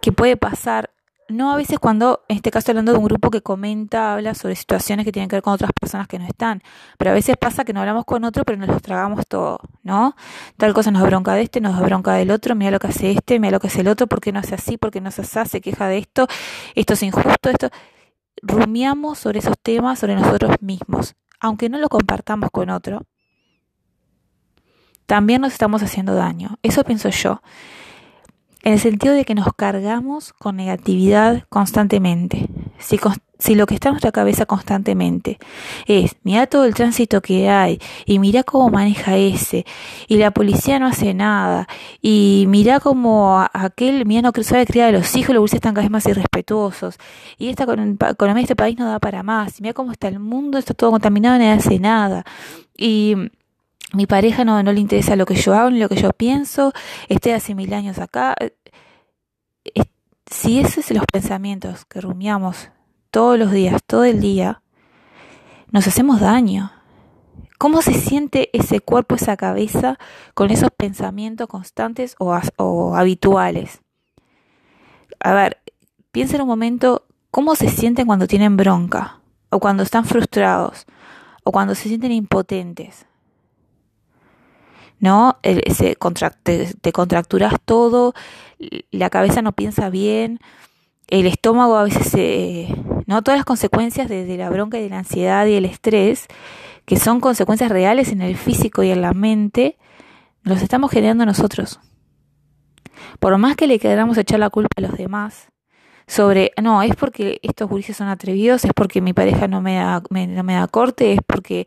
que 0.00 0.12
puede 0.12 0.36
pasar 0.36 0.90
no 1.28 1.52
a 1.52 1.56
veces 1.56 1.78
cuando, 1.78 2.24
en 2.28 2.36
este 2.36 2.50
caso 2.50 2.70
hablando 2.70 2.92
de 2.92 2.98
un 2.98 3.04
grupo 3.04 3.30
que 3.30 3.42
comenta, 3.42 4.14
habla 4.14 4.34
sobre 4.34 4.56
situaciones 4.56 5.04
que 5.04 5.12
tienen 5.12 5.28
que 5.28 5.36
ver 5.36 5.42
con 5.42 5.52
otras 5.52 5.70
personas 5.78 6.08
que 6.08 6.18
no 6.18 6.26
están, 6.26 6.62
pero 6.96 7.10
a 7.10 7.14
veces 7.14 7.36
pasa 7.36 7.64
que 7.64 7.72
no 7.72 7.80
hablamos 7.80 8.04
con 8.06 8.24
otro, 8.24 8.44
pero 8.44 8.58
nos 8.58 8.68
los 8.68 8.82
tragamos 8.82 9.26
todo, 9.26 9.60
¿no? 9.82 10.16
Tal 10.56 10.72
cosa 10.72 10.90
nos 10.90 11.02
bronca 11.02 11.34
de 11.34 11.42
este, 11.42 11.60
nos 11.60 11.78
bronca 11.80 12.14
del 12.14 12.30
otro, 12.30 12.54
mira 12.54 12.70
lo 12.70 12.78
que 12.78 12.88
hace 12.88 13.10
este, 13.10 13.38
mira 13.38 13.52
lo 13.52 13.60
que 13.60 13.66
hace 13.66 13.82
el 13.82 13.88
otro, 13.88 14.06
¿por 14.06 14.20
qué 14.20 14.32
no 14.32 14.40
hace 14.40 14.54
así? 14.54 14.78
¿Por 14.78 14.90
qué 14.90 15.00
no 15.00 15.08
hace? 15.08 15.22
Se 15.24 15.60
queja 15.60 15.88
de 15.88 15.98
esto, 15.98 16.26
esto 16.74 16.94
es 16.94 17.02
injusto, 17.02 17.50
esto... 17.50 17.68
Rumiamos 18.40 19.18
sobre 19.18 19.40
esos 19.40 19.58
temas, 19.60 19.98
sobre 19.98 20.14
nosotros 20.14 20.56
mismos, 20.60 21.16
aunque 21.40 21.68
no 21.68 21.78
lo 21.78 21.88
compartamos 21.88 22.50
con 22.52 22.70
otro, 22.70 23.02
también 25.08 25.40
nos 25.40 25.54
estamos 25.54 25.82
haciendo 25.82 26.14
daño. 26.14 26.58
Eso 26.62 26.84
pienso 26.84 27.08
yo 27.08 27.40
en 28.62 28.74
el 28.74 28.78
sentido 28.78 29.14
de 29.14 29.24
que 29.24 29.34
nos 29.34 29.54
cargamos 29.56 30.34
con 30.34 30.56
negatividad 30.56 31.44
constantemente. 31.48 32.46
Si, 32.78 33.00
si, 33.38 33.54
lo 33.54 33.64
que 33.64 33.74
está 33.74 33.88
en 33.88 33.94
nuestra 33.94 34.12
cabeza 34.12 34.44
constantemente 34.44 35.38
es, 35.86 36.16
mira 36.24 36.46
todo 36.46 36.66
el 36.66 36.74
tránsito 36.74 37.22
que 37.22 37.48
hay, 37.48 37.80
y 38.04 38.18
mira 38.18 38.42
cómo 38.42 38.68
maneja 38.68 39.16
ese, 39.16 39.64
y 40.08 40.18
la 40.18 40.32
policía 40.32 40.78
no 40.78 40.86
hace 40.86 41.14
nada, 41.14 41.66
y 42.02 42.44
mira 42.48 42.78
cómo 42.78 43.46
aquel, 43.54 44.04
mira 44.04 44.20
no 44.20 44.32
sabe 44.42 44.66
criar 44.66 44.90
a 44.90 44.98
los 44.98 45.16
hijos, 45.16 45.34
los 45.34 45.54
están 45.54 45.72
cada 45.72 45.84
vez 45.84 45.90
más 45.90 46.06
irrespetuosos, 46.06 46.98
y 47.38 47.48
esta 47.48 47.64
economía 47.64 48.34
de 48.34 48.40
este 48.42 48.56
país 48.56 48.78
no 48.78 48.86
da 48.86 48.98
para 48.98 49.22
más, 49.22 49.62
mira 49.62 49.72
cómo 49.72 49.92
está 49.92 50.08
el 50.08 50.18
mundo, 50.18 50.58
está 50.58 50.74
todo 50.74 50.90
contaminado, 50.90 51.38
nadie 51.38 51.52
hace 51.52 51.78
nada, 51.78 52.24
y 52.76 53.16
mi 53.92 54.06
pareja 54.06 54.44
no, 54.44 54.62
no 54.62 54.72
le 54.72 54.80
interesa 54.80 55.16
lo 55.16 55.26
que 55.26 55.34
yo 55.34 55.54
hago 55.54 55.70
ni 55.70 55.78
lo 55.78 55.88
que 55.88 55.96
yo 55.96 56.10
pienso, 56.12 56.72
esté 57.08 57.34
hace 57.34 57.54
mil 57.54 57.72
años 57.72 57.98
acá. 57.98 58.34
Si 60.30 60.60
esos 60.60 60.84
son 60.84 60.98
los 60.98 61.06
pensamientos 61.10 61.86
que 61.86 62.00
rumiamos 62.00 62.68
todos 63.10 63.38
los 63.38 63.50
días, 63.50 63.80
todo 63.86 64.04
el 64.04 64.20
día, 64.20 64.62
nos 65.70 65.86
hacemos 65.86 66.20
daño. 66.20 66.70
¿Cómo 67.58 67.82
se 67.82 67.94
siente 67.94 68.50
ese 68.52 68.80
cuerpo, 68.80 69.16
esa 69.16 69.36
cabeza 69.36 69.98
con 70.34 70.50
esos 70.50 70.70
pensamientos 70.70 71.48
constantes 71.48 72.14
o, 72.18 72.38
o 72.56 72.94
habituales? 72.94 73.80
A 75.18 75.32
ver, 75.32 75.58
piensa 76.12 76.36
en 76.36 76.42
un 76.42 76.48
momento 76.48 77.06
cómo 77.30 77.56
se 77.56 77.68
sienten 77.68 78.06
cuando 78.06 78.28
tienen 78.28 78.56
bronca, 78.56 79.20
o 79.50 79.58
cuando 79.58 79.82
están 79.82 80.04
frustrados, 80.04 80.86
o 81.42 81.50
cuando 81.50 81.74
se 81.74 81.88
sienten 81.88 82.12
impotentes. 82.12 83.07
¿No? 85.00 85.38
Se 85.42 85.96
te, 86.80 86.92
contracturas 86.92 87.54
todo, 87.64 88.14
la 88.90 89.10
cabeza 89.10 89.42
no 89.42 89.52
piensa 89.52 89.90
bien, 89.90 90.40
el 91.08 91.26
estómago 91.26 91.76
a 91.76 91.84
veces, 91.84 92.68
¿no? 93.06 93.22
Todas 93.22 93.38
las 93.38 93.46
consecuencias 93.46 94.08
de, 94.08 94.36
la 94.36 94.50
bronca 94.50 94.78
y 94.78 94.82
de 94.82 94.90
la 94.90 94.98
ansiedad 94.98 95.46
y 95.46 95.54
el 95.54 95.64
estrés, 95.64 96.26
que 96.84 96.96
son 96.96 97.20
consecuencias 97.20 97.70
reales 97.70 98.12
en 98.12 98.22
el 98.22 98.36
físico 98.36 98.82
y 98.82 98.90
en 98.90 99.02
la 99.02 99.12
mente, 99.12 99.78
los 100.42 100.62
estamos 100.62 100.90
generando 100.90 101.24
nosotros. 101.26 101.80
Por 103.20 103.36
más 103.38 103.56
que 103.56 103.66
le 103.66 103.78
queramos 103.78 104.18
echar 104.18 104.40
la 104.40 104.50
culpa 104.50 104.68
a 104.76 104.80
los 104.80 104.96
demás, 104.96 105.48
sobre, 106.08 106.52
no, 106.60 106.82
es 106.82 106.96
porque 106.96 107.38
estos 107.42 107.68
gurises 107.68 107.98
son 107.98 108.08
atrevidos, 108.08 108.64
es 108.64 108.72
porque 108.74 109.02
mi 109.02 109.12
pareja 109.12 109.46
no 109.46 109.60
me 109.60 109.76
da, 109.76 110.02
no 110.10 110.42
me 110.42 110.54
da 110.54 110.66
corte, 110.66 111.12
es 111.12 111.20
porque 111.24 111.66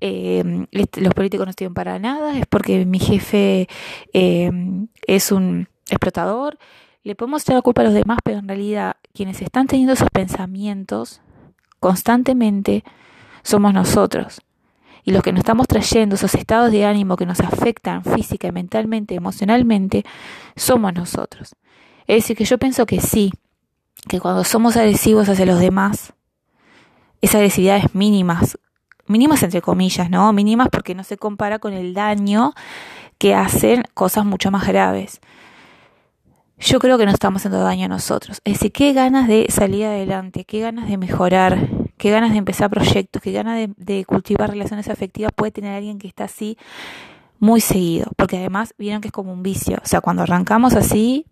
eh, 0.00 0.66
los 0.72 1.14
políticos 1.14 1.46
no 1.46 1.52
sirven 1.52 1.74
para 1.74 1.98
nada, 1.98 2.36
es 2.38 2.46
porque 2.46 2.86
mi 2.86 2.98
jefe 2.98 3.68
eh, 4.14 4.50
es 5.06 5.30
un 5.30 5.68
explotador. 5.90 6.58
Le 7.02 7.14
podemos 7.14 7.42
echar 7.42 7.56
la 7.56 7.62
culpa 7.62 7.82
a 7.82 7.84
los 7.84 7.92
demás, 7.92 8.18
pero 8.24 8.38
en 8.38 8.48
realidad 8.48 8.96
quienes 9.12 9.42
están 9.42 9.66
teniendo 9.66 9.92
esos 9.92 10.08
pensamientos 10.08 11.20
constantemente 11.78 12.84
somos 13.42 13.74
nosotros. 13.74 14.40
Y 15.04 15.12
los 15.12 15.22
que 15.22 15.32
nos 15.32 15.40
estamos 15.40 15.68
trayendo, 15.68 16.14
esos 16.14 16.34
estados 16.34 16.72
de 16.72 16.86
ánimo 16.86 17.18
que 17.18 17.26
nos 17.26 17.40
afectan 17.40 18.02
física, 18.02 18.50
mentalmente, 18.50 19.14
emocionalmente, 19.14 20.06
somos 20.56 20.94
nosotros. 20.94 21.54
Es 22.06 22.22
decir, 22.22 22.38
que 22.38 22.46
yo 22.46 22.56
pienso 22.56 22.86
que 22.86 23.02
sí, 23.02 23.30
que 24.08 24.20
cuando 24.20 24.44
somos 24.44 24.76
agresivos 24.76 25.28
hacia 25.28 25.46
los 25.46 25.60
demás, 25.60 26.12
esa 27.20 27.38
agresividad 27.38 27.78
es 27.78 27.94
mínimas, 27.94 28.58
mínimas 29.06 29.42
entre 29.42 29.62
comillas, 29.62 30.10
¿no? 30.10 30.32
Mínimas 30.32 30.68
porque 30.70 30.94
no 30.94 31.04
se 31.04 31.16
compara 31.16 31.58
con 31.58 31.72
el 31.72 31.94
daño 31.94 32.52
que 33.18 33.34
hacen 33.34 33.84
cosas 33.94 34.24
mucho 34.24 34.50
más 34.50 34.66
graves. 34.66 35.20
Yo 36.58 36.78
creo 36.78 36.98
que 36.98 37.04
no 37.04 37.12
estamos 37.12 37.40
haciendo 37.40 37.60
daño 37.60 37.86
a 37.86 37.88
nosotros. 37.88 38.40
Es 38.44 38.54
decir, 38.54 38.72
qué 38.72 38.92
ganas 38.92 39.26
de 39.26 39.46
salir 39.50 39.84
adelante, 39.86 40.44
qué 40.44 40.60
ganas 40.60 40.88
de 40.88 40.96
mejorar, 40.96 41.68
qué 41.96 42.10
ganas 42.10 42.32
de 42.32 42.38
empezar 42.38 42.70
proyectos, 42.70 43.20
qué 43.22 43.32
ganas 43.32 43.56
de, 43.56 43.70
de 43.76 44.04
cultivar 44.04 44.50
relaciones 44.50 44.88
afectivas 44.88 45.32
puede 45.34 45.52
tener 45.52 45.74
alguien 45.74 45.98
que 45.98 46.06
está 46.06 46.24
así 46.24 46.56
muy 47.38 47.60
seguido. 47.60 48.06
Porque 48.16 48.38
además 48.38 48.74
vieron 48.78 49.00
que 49.00 49.08
es 49.08 49.12
como 49.12 49.32
un 49.32 49.42
vicio. 49.42 49.78
O 49.82 49.86
sea, 49.86 50.00
cuando 50.00 50.22
arrancamos 50.22 50.74
así, 50.74 51.26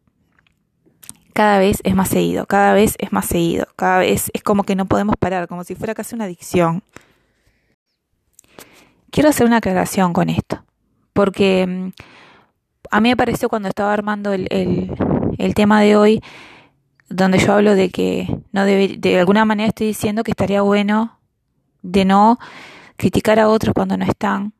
cada 1.32 1.58
vez 1.58 1.80
es 1.84 1.94
más 1.94 2.08
seguido, 2.08 2.46
cada 2.46 2.74
vez 2.74 2.94
es 2.98 3.12
más 3.12 3.26
seguido, 3.26 3.66
cada 3.76 3.98
vez 3.98 4.30
es 4.34 4.42
como 4.42 4.64
que 4.64 4.76
no 4.76 4.86
podemos 4.86 5.16
parar, 5.16 5.48
como 5.48 5.64
si 5.64 5.74
fuera 5.74 5.94
casi 5.94 6.14
una 6.14 6.24
adicción. 6.24 6.82
Quiero 9.10 9.28
hacer 9.28 9.46
una 9.46 9.58
aclaración 9.58 10.12
con 10.12 10.28
esto, 10.28 10.64
porque 11.12 11.66
mm, 11.66 11.88
a 12.90 13.00
mí 13.00 13.08
me 13.08 13.16
pareció 13.16 13.48
cuando 13.48 13.68
estaba 13.68 13.92
armando 13.92 14.32
el, 14.32 14.48
el, 14.50 15.54
tema 15.54 15.80
de 15.80 15.96
hoy, 15.96 16.22
donde 17.08 17.38
yo 17.38 17.54
hablo 17.54 17.74
de 17.74 17.90
que 17.90 18.28
no 18.52 18.64
debe, 18.64 18.96
de 18.98 19.18
alguna 19.18 19.44
manera 19.44 19.68
estoy 19.68 19.88
diciendo 19.88 20.24
que 20.24 20.30
estaría 20.30 20.62
bueno 20.62 21.18
de 21.82 22.04
no 22.04 22.38
criticar 22.96 23.40
a 23.40 23.48
otros 23.48 23.74
cuando 23.74 23.96
no 23.96 24.04
están, 24.04 24.52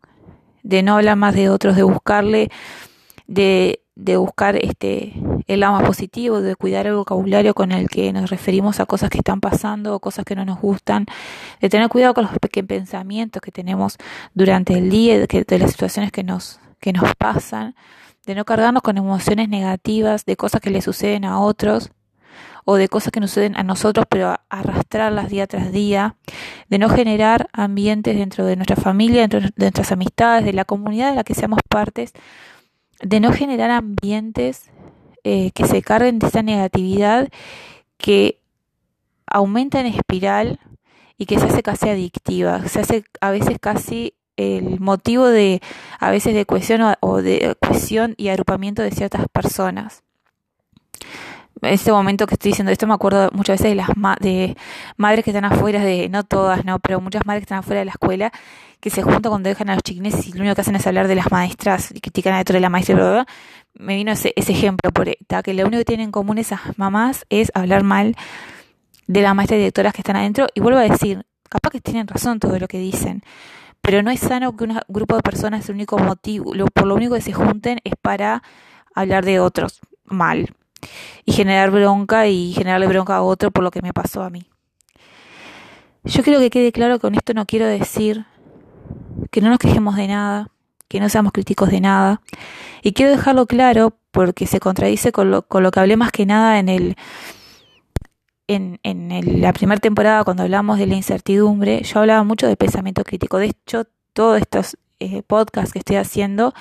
de 0.62 0.82
no 0.82 0.96
hablar 0.96 1.16
más 1.16 1.34
de 1.34 1.48
otros, 1.48 1.76
de 1.76 1.82
buscarle, 1.82 2.50
de 3.26 3.81
de 3.94 4.16
buscar 4.16 4.56
este 4.56 5.12
el 5.46 5.61
más 5.61 5.84
positivo, 5.84 6.40
de 6.40 6.56
cuidar 6.56 6.87
el 6.87 6.94
vocabulario 6.94 7.54
con 7.54 7.72
el 7.72 7.88
que 7.88 8.12
nos 8.12 8.30
referimos 8.30 8.80
a 8.80 8.87
cosas 8.87 9.11
que 9.11 9.18
están 9.18 9.40
pasando 9.40 9.94
o 9.94 10.00
cosas 10.00 10.25
que 10.25 10.34
no 10.34 10.44
nos 10.44 10.61
gustan, 10.61 11.06
de 11.61 11.68
tener 11.68 11.88
cuidado 11.88 12.14
con 12.14 12.25
los 12.25 12.32
pensamientos 12.66 13.42
que 13.42 13.50
tenemos 13.50 13.99
durante 14.34 14.78
el 14.78 14.88
día, 14.88 15.18
de, 15.18 15.44
de 15.46 15.58
las 15.58 15.72
situaciones 15.72 16.12
que 16.12 16.22
nos, 16.22 16.61
que 16.80 16.92
nos 16.92 17.14
pasan, 17.16 17.75
de 18.25 18.34
no 18.34 18.44
cargarnos 18.44 18.82
con 18.82 18.96
emociones 18.96 19.49
negativas, 19.49 20.25
de 20.25 20.37
cosas 20.37 20.61
que 20.61 20.70
le 20.70 20.80
suceden 20.80 21.25
a 21.25 21.40
otros, 21.40 21.90
o 22.64 22.76
de 22.76 22.88
cosas 22.88 23.12
que 23.12 23.20
nos 23.20 23.30
suceden 23.30 23.56
a 23.56 23.62
nosotros, 23.62 24.06
pero 24.08 24.37
arrastrarlas 24.49 25.28
día 25.28 25.46
tras 25.46 25.72
día, 25.72 26.14
de 26.68 26.78
no 26.78 26.88
generar 26.88 27.49
ambientes 27.52 28.16
dentro 28.16 28.46
de 28.46 28.56
nuestra 28.56 28.76
familia, 28.76 29.22
dentro 29.22 29.40
de 29.40 29.50
nuestras 29.56 29.92
amistades, 29.92 30.44
de 30.44 30.52
la 30.52 30.64
comunidad 30.64 31.11
de 31.11 31.16
la 31.16 31.25
que 31.25 31.34
seamos 31.34 31.58
partes, 31.68 32.12
de 33.02 33.21
no 33.21 33.32
generar 33.32 33.71
ambientes 33.71 34.71
eh, 35.25 35.50
que 35.52 35.66
se 35.66 35.82
carguen 35.82 36.18
de 36.18 36.28
esa 36.28 36.42
negatividad 36.42 37.28
que 37.97 38.40
aumenta 39.26 39.80
en 39.80 39.87
espiral 39.87 40.61
y 41.18 41.26
que 41.26 41.38
se 41.38 41.47
hace 41.47 41.62
casi 41.62 41.88
adictiva, 41.88 42.66
se 42.68 42.80
hace 42.80 43.04
a 43.21 43.30
veces 43.30 43.59
casi 43.61 44.14
el 44.37 44.80
motivo 44.80 45.28
de 45.28 45.61
a 46.00 46.11
veces 46.11 46.35
de 46.35 46.47
cohesión 46.47 46.80
o, 47.00 47.23
de 47.23 47.56
cohesión 47.61 48.14
y 48.16 48.28
agrupamiento 48.28 48.82
de 48.82 48.90
ciertas 48.90 49.26
personas. 49.32 50.02
En 51.62 51.75
este 51.75 51.92
momento 51.92 52.26
que 52.26 52.35
estoy 52.35 52.50
diciendo 52.50 52.73
esto 52.73 52.88
me 52.88 52.95
acuerdo 52.95 53.31
muchas 53.33 53.61
veces 53.61 53.71
de 53.71 53.75
las 53.76 53.88
de 54.21 54.57
madres 54.97 55.25
que 55.25 55.31
están 55.31 55.45
afuera 55.45 55.81
de 55.85 56.09
no 56.09 56.25
todas, 56.25 56.64
no, 56.64 56.81
pero 56.81 57.00
muchas 57.00 57.25
madres 57.25 57.42
que 57.42 57.45
están 57.45 57.59
afuera 57.59 57.78
de 57.81 57.85
la 57.85 57.92
escuela 57.92 58.33
que 58.81 58.90
se 58.90 59.02
juntan 59.02 59.31
cuando 59.31 59.49
dejan 59.49 59.71
a 59.71 59.75
los 59.75 59.85
chiquines 59.85 60.26
y 60.26 60.33
lo 60.33 60.40
único 60.40 60.57
que 60.57 60.62
hacen 60.62 60.75
es 60.75 60.85
hablar 60.88 61.07
de 61.07 61.14
las 61.14 61.31
maestras 61.31 61.92
y 61.95 62.00
critican 62.00 62.35
a 62.35 62.38
dentro 62.38 62.54
de 62.54 62.61
la 62.61 62.69
maestra, 62.69 62.97
bla, 62.97 63.26
me 63.75 63.95
vino 63.95 64.11
ese, 64.11 64.33
ese 64.35 64.50
ejemplo 64.50 64.90
por 64.90 65.09
que 65.45 65.54
lo 65.54 65.64
único 65.64 65.78
que 65.78 65.85
tienen 65.85 66.07
en 66.07 66.12
común 66.12 66.38
esas 66.38 66.61
mamás 66.76 67.25
es 67.31 67.52
hablar 67.54 67.85
mal 67.85 68.16
de 69.07 69.23
las 69.23 69.35
maestras 69.37 69.59
directoras 69.59 69.92
que 69.92 70.00
están 70.00 70.16
adentro. 70.16 70.49
Y 70.54 70.61
vuelvo 70.61 70.81
a 70.81 70.83
decir, 70.83 71.25
capaz 71.49 71.71
que 71.71 71.81
tienen 71.81 72.09
razón 72.09 72.40
todo 72.40 72.59
lo 72.59 72.66
que 72.66 72.78
dicen, 72.78 73.23
pero 73.81 74.02
no 74.02 74.11
es 74.11 74.19
sano 74.19 74.57
que 74.57 74.64
un 74.64 74.81
grupo 74.88 75.14
de 75.14 75.23
personas, 75.23 75.69
el 75.69 75.76
único 75.76 75.97
motivo, 75.99 76.52
por 76.75 76.87
lo 76.87 76.97
único 76.97 77.14
que 77.14 77.21
se 77.21 77.33
junten 77.33 77.78
es 77.85 77.95
para 78.00 78.42
hablar 78.95 79.25
de 79.25 79.38
otros 79.38 79.81
mal 80.04 80.57
y 81.24 81.32
generar 81.32 81.70
bronca 81.70 82.26
y 82.26 82.52
generarle 82.52 82.86
bronca 82.86 83.16
a 83.16 83.22
otro 83.22 83.50
por 83.50 83.64
lo 83.64 83.70
que 83.70 83.82
me 83.82 83.92
pasó 83.92 84.22
a 84.22 84.30
mí. 84.30 84.46
Yo 86.04 86.22
quiero 86.22 86.40
que 86.40 86.50
quede 86.50 86.72
claro 86.72 86.94
que 86.94 87.00
con 87.00 87.14
esto 87.14 87.32
no 87.34 87.46
quiero 87.46 87.66
decir 87.66 88.26
que 89.30 89.40
no 89.40 89.48
nos 89.50 89.58
quejemos 89.58 89.96
de 89.96 90.08
nada, 90.08 90.48
que 90.88 91.00
no 91.00 91.08
seamos 91.08 91.32
críticos 91.32 91.70
de 91.70 91.80
nada. 91.80 92.20
Y 92.82 92.92
quiero 92.92 93.12
dejarlo 93.12 93.46
claro 93.46 93.96
porque 94.10 94.46
se 94.46 94.60
contradice 94.60 95.12
con 95.12 95.30
lo, 95.30 95.42
con 95.42 95.62
lo 95.62 95.70
que 95.70 95.80
hablé 95.80 95.96
más 95.96 96.12
que 96.12 96.26
nada 96.26 96.58
en 96.58 96.68
el 96.68 96.96
en, 98.48 98.80
en 98.82 99.40
la 99.40 99.52
primera 99.52 99.80
temporada 99.80 100.24
cuando 100.24 100.42
hablamos 100.42 100.78
de 100.78 100.86
la 100.86 100.94
incertidumbre, 100.94 101.82
yo 101.84 102.00
hablaba 102.00 102.22
mucho 102.24 102.46
de 102.46 102.56
pensamiento 102.56 103.04
crítico. 103.04 103.38
De 103.38 103.46
hecho, 103.46 103.86
todos 104.12 104.40
estos 104.40 104.76
eh, 105.00 105.22
podcasts 105.22 105.72
que 105.72 105.78
estoy 105.78 105.96
haciendo, 105.96 106.52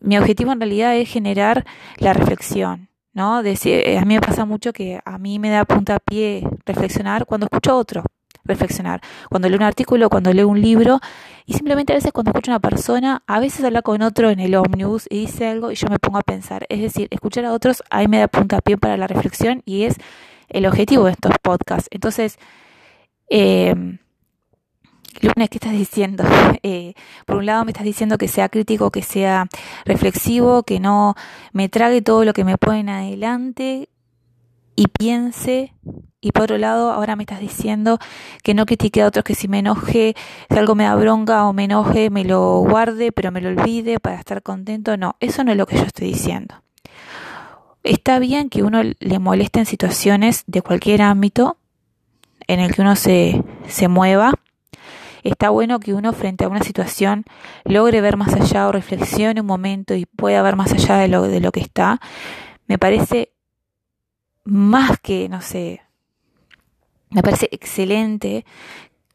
mi 0.00 0.16
objetivo 0.18 0.52
en 0.52 0.60
realidad 0.60 0.96
es 0.96 1.08
generar 1.08 1.64
la 1.98 2.12
reflexión. 2.12 2.88
¿No? 3.12 3.42
Eh, 3.42 3.98
a 3.98 4.04
mí 4.04 4.14
me 4.14 4.20
pasa 4.20 4.44
mucho 4.44 4.72
que 4.72 5.00
a 5.04 5.18
mí 5.18 5.38
me 5.38 5.50
da 5.50 5.64
punta 5.64 5.96
a 5.96 5.98
pie 6.00 6.46
reflexionar 6.64 7.26
cuando 7.26 7.46
escucho 7.46 7.72
a 7.72 7.76
otro 7.76 8.04
reflexionar. 8.44 9.00
Cuando 9.30 9.48
leo 9.48 9.56
un 9.58 9.62
artículo, 9.64 10.10
cuando 10.10 10.32
leo 10.32 10.48
un 10.48 10.60
libro, 10.60 11.00
y 11.46 11.54
simplemente 11.54 11.92
a 11.92 11.96
veces 11.96 12.12
cuando 12.12 12.30
escucho 12.30 12.50
a 12.50 12.54
una 12.54 12.60
persona, 12.60 13.22
a 13.26 13.40
veces 13.40 13.64
habla 13.64 13.82
con 13.82 14.02
otro 14.02 14.30
en 14.30 14.40
el 14.40 14.54
ómnibus 14.54 15.06
y 15.10 15.20
dice 15.20 15.46
algo 15.46 15.70
y 15.70 15.76
yo 15.76 15.88
me 15.88 15.98
pongo 15.98 16.18
a 16.18 16.22
pensar. 16.22 16.66
Es 16.68 16.80
decir, 16.80 17.08
escuchar 17.10 17.44
a 17.44 17.52
otros 17.52 17.82
ahí 17.90 18.08
me 18.08 18.18
da 18.18 18.28
punta 18.28 18.58
a 18.58 18.60
pie 18.60 18.76
para 18.76 18.96
la 18.96 19.06
reflexión 19.06 19.62
y 19.64 19.84
es 19.84 19.96
el 20.48 20.66
objetivo 20.66 21.04
de 21.04 21.12
estos 21.12 21.32
podcasts. 21.40 21.88
Entonces, 21.90 22.38
eh, 23.30 23.74
Lunes, 25.20 25.50
¿qué 25.50 25.58
estás 25.58 25.72
diciendo? 25.72 26.24
Eh, 26.64 26.94
por 27.26 27.38
un 27.38 27.46
lado 27.46 27.64
me 27.64 27.72
estás 27.72 27.84
diciendo 27.84 28.18
que 28.18 28.28
sea 28.28 28.48
crítico, 28.48 28.92
que 28.92 29.02
sea 29.02 29.48
reflexivo, 29.84 30.62
que 30.62 30.78
no 30.78 31.16
me 31.52 31.68
trague 31.68 32.02
todo 32.02 32.24
lo 32.24 32.32
que 32.34 32.44
me 32.44 32.56
ponen 32.56 32.88
adelante 32.88 33.88
y 34.76 34.86
piense. 34.86 35.74
Y 36.20 36.30
por 36.30 36.44
otro 36.44 36.58
lado, 36.58 36.92
ahora 36.92 37.16
me 37.16 37.24
estás 37.24 37.40
diciendo 37.40 37.98
que 38.44 38.54
no 38.54 38.64
critique 38.64 39.02
a 39.02 39.08
otros, 39.08 39.24
que 39.24 39.34
si 39.34 39.48
me 39.48 39.58
enoje, 39.58 40.14
si 40.48 40.56
algo 40.56 40.76
me 40.76 40.84
da 40.84 40.94
bronca 40.94 41.44
o 41.46 41.52
me 41.52 41.64
enoje, 41.64 42.10
me 42.10 42.24
lo 42.24 42.60
guarde, 42.60 43.10
pero 43.10 43.32
me 43.32 43.40
lo 43.40 43.48
olvide 43.48 43.98
para 43.98 44.20
estar 44.20 44.40
contento. 44.40 44.96
No, 44.96 45.16
eso 45.18 45.42
no 45.42 45.50
es 45.50 45.58
lo 45.58 45.66
que 45.66 45.78
yo 45.78 45.82
estoy 45.82 46.12
diciendo. 46.12 46.62
Está 47.82 48.20
bien 48.20 48.50
que 48.50 48.62
uno 48.62 48.82
le 48.84 49.18
moleste 49.18 49.58
en 49.58 49.66
situaciones 49.66 50.44
de 50.46 50.62
cualquier 50.62 51.02
ámbito 51.02 51.56
en 52.46 52.60
el 52.60 52.72
que 52.72 52.82
uno 52.82 52.94
se, 52.94 53.42
se 53.66 53.88
mueva 53.88 54.34
Está 55.22 55.50
bueno 55.50 55.78
que 55.80 55.94
uno 55.94 56.12
frente 56.12 56.44
a 56.44 56.48
una 56.48 56.62
situación 56.62 57.24
logre 57.64 58.00
ver 58.00 58.16
más 58.16 58.34
allá 58.34 58.66
o 58.68 58.72
reflexione 58.72 59.40
un 59.40 59.46
momento 59.46 59.94
y 59.94 60.06
pueda 60.06 60.42
ver 60.42 60.56
más 60.56 60.72
allá 60.72 60.96
de 60.96 61.08
lo, 61.08 61.22
de 61.22 61.40
lo 61.40 61.52
que 61.52 61.60
está. 61.60 62.00
Me 62.66 62.78
parece 62.78 63.32
más 64.44 64.98
que, 65.00 65.28
no 65.28 65.40
sé, 65.40 65.82
me 67.10 67.22
parece 67.22 67.48
excelente 67.52 68.44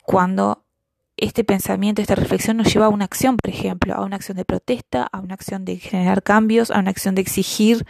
cuando 0.04 0.64
este 1.18 1.44
pensamiento, 1.44 2.02
esta 2.02 2.16
reflexión 2.16 2.58
nos 2.58 2.72
lleva 2.72 2.86
a 2.86 2.90
una 2.90 3.06
acción, 3.06 3.38
por 3.38 3.50
ejemplo, 3.50 3.96
a 3.96 4.04
una 4.06 4.16
acción 4.16 4.38
de 4.38 4.46
protesta, 4.46 5.08
a 5.12 5.20
una 5.20 5.34
acción 5.34 5.66
de 5.66 5.78
generar 5.78 6.22
cambios, 6.22 6.70
a 6.70 6.80
una 6.80 6.92
acción 6.92 7.16
de 7.16 7.22
exigir 7.22 7.86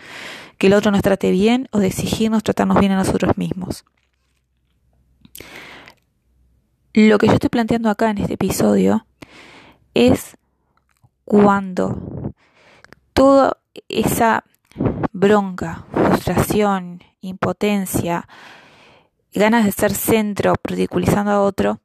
que 0.58 0.68
el 0.68 0.74
otro 0.74 0.92
nos 0.92 1.02
trate 1.02 1.32
bien 1.32 1.68
o 1.72 1.80
de 1.80 1.88
exigirnos 1.88 2.44
tratarnos 2.44 2.80
bien 2.80 2.94
a 2.94 2.96
nosotros 2.96 3.38
mismos. 3.38 3.84
Lo 7.00 7.20
que 7.20 7.28
yo 7.28 7.34
estoy 7.34 7.52
planteando 7.52 7.92
acá 7.92 8.10
en 8.10 8.18
este 8.18 8.34
episodio 8.34 9.06
es 9.94 10.36
cuando 11.26 12.34
toda 13.14 13.60
esa 13.88 14.44
bronca, 15.12 15.86
frustración, 15.92 17.04
impotencia, 17.22 18.28
ganas 19.32 19.66
de 19.66 19.74
ser 19.74 19.94
centro, 19.94 20.56
ridiculizando 20.64 21.30
a 21.30 21.44
otro, 21.44 21.82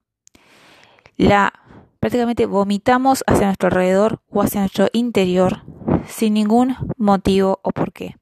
la 1.18 1.52
prácticamente 2.00 2.46
vomitamos 2.46 3.22
hacia 3.26 3.48
nuestro 3.48 3.66
alrededor 3.66 4.22
o 4.30 4.40
hacia 4.40 4.60
nuestro 4.62 4.88
interior 4.94 5.62
sin 6.08 6.32
ningún 6.32 6.74
motivo 6.96 7.60
o 7.62 7.72
por 7.72 7.92
qué. 7.92 8.16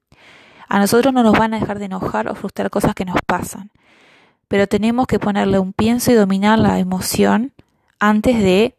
A 0.67 0.77
nosotros 0.77 1.13
no 1.13 1.23
nos 1.23 1.39
van 1.39 1.53
a 1.53 1.59
dejar 1.61 1.79
de 1.79 1.85
enojar 1.85 2.27
o 2.27 2.35
frustrar 2.35 2.69
cosas 2.69 2.95
que 2.95 3.05
nos 3.05 3.15
pasan 3.25 3.71
pero 4.51 4.67
tenemos 4.67 5.07
que 5.07 5.17
ponerle 5.17 5.59
un 5.59 5.71
pienso 5.71 6.11
y 6.11 6.15
dominar 6.15 6.59
la 6.59 6.77
emoción 6.77 7.53
antes 8.01 8.37
de 8.37 8.75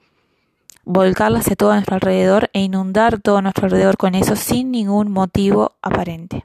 volcarla 0.85 1.39
hacia 1.39 1.57
todo 1.57 1.73
nuestro 1.73 1.95
alrededor 1.95 2.51
e 2.53 2.61
inundar 2.61 3.23
todo 3.23 3.41
nuestro 3.41 3.65
alrededor 3.65 3.97
con 3.97 4.15
eso 4.15 4.37
sin 4.37 4.71
ningún 4.71 5.11
motivo 5.11 5.77
aparente. 5.81 6.45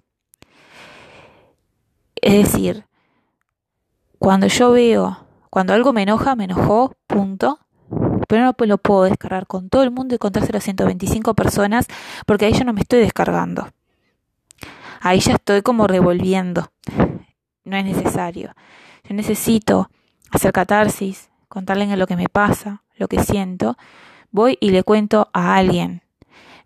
Es 2.15 2.35
decir, 2.35 2.85
cuando 4.17 4.47
yo 4.47 4.71
veo, 4.71 5.17
cuando 5.49 5.73
algo 5.73 5.91
me 5.91 6.03
enoja, 6.03 6.37
me 6.37 6.45
enojó, 6.45 6.93
punto, 7.05 7.59
pero 8.29 8.45
no 8.45 8.55
lo 8.57 8.77
puedo 8.77 9.03
descargar 9.03 9.45
con 9.45 9.67
todo 9.67 9.83
el 9.83 9.91
mundo 9.91 10.15
y 10.15 10.19
contárselo 10.19 10.59
a 10.59 10.61
125 10.61 11.33
personas 11.33 11.87
porque 12.25 12.45
ahí 12.45 12.53
yo 12.53 12.63
no 12.63 12.71
me 12.71 12.79
estoy 12.79 12.99
descargando. 12.99 13.67
Ahí 15.01 15.19
ya 15.19 15.33
estoy 15.33 15.63
como 15.63 15.85
revolviendo. 15.85 16.71
No 17.67 17.75
es 17.75 17.83
necesario. 17.83 18.55
Yo 19.03 19.13
necesito 19.13 19.89
hacer 20.31 20.53
catarsis, 20.53 21.29
contarle 21.49 21.97
lo 21.97 22.07
que 22.07 22.15
me 22.15 22.29
pasa, 22.29 22.83
lo 22.95 23.09
que 23.09 23.21
siento, 23.21 23.77
voy 24.31 24.57
y 24.61 24.69
le 24.69 24.83
cuento 24.83 25.29
a 25.33 25.55
alguien, 25.55 26.01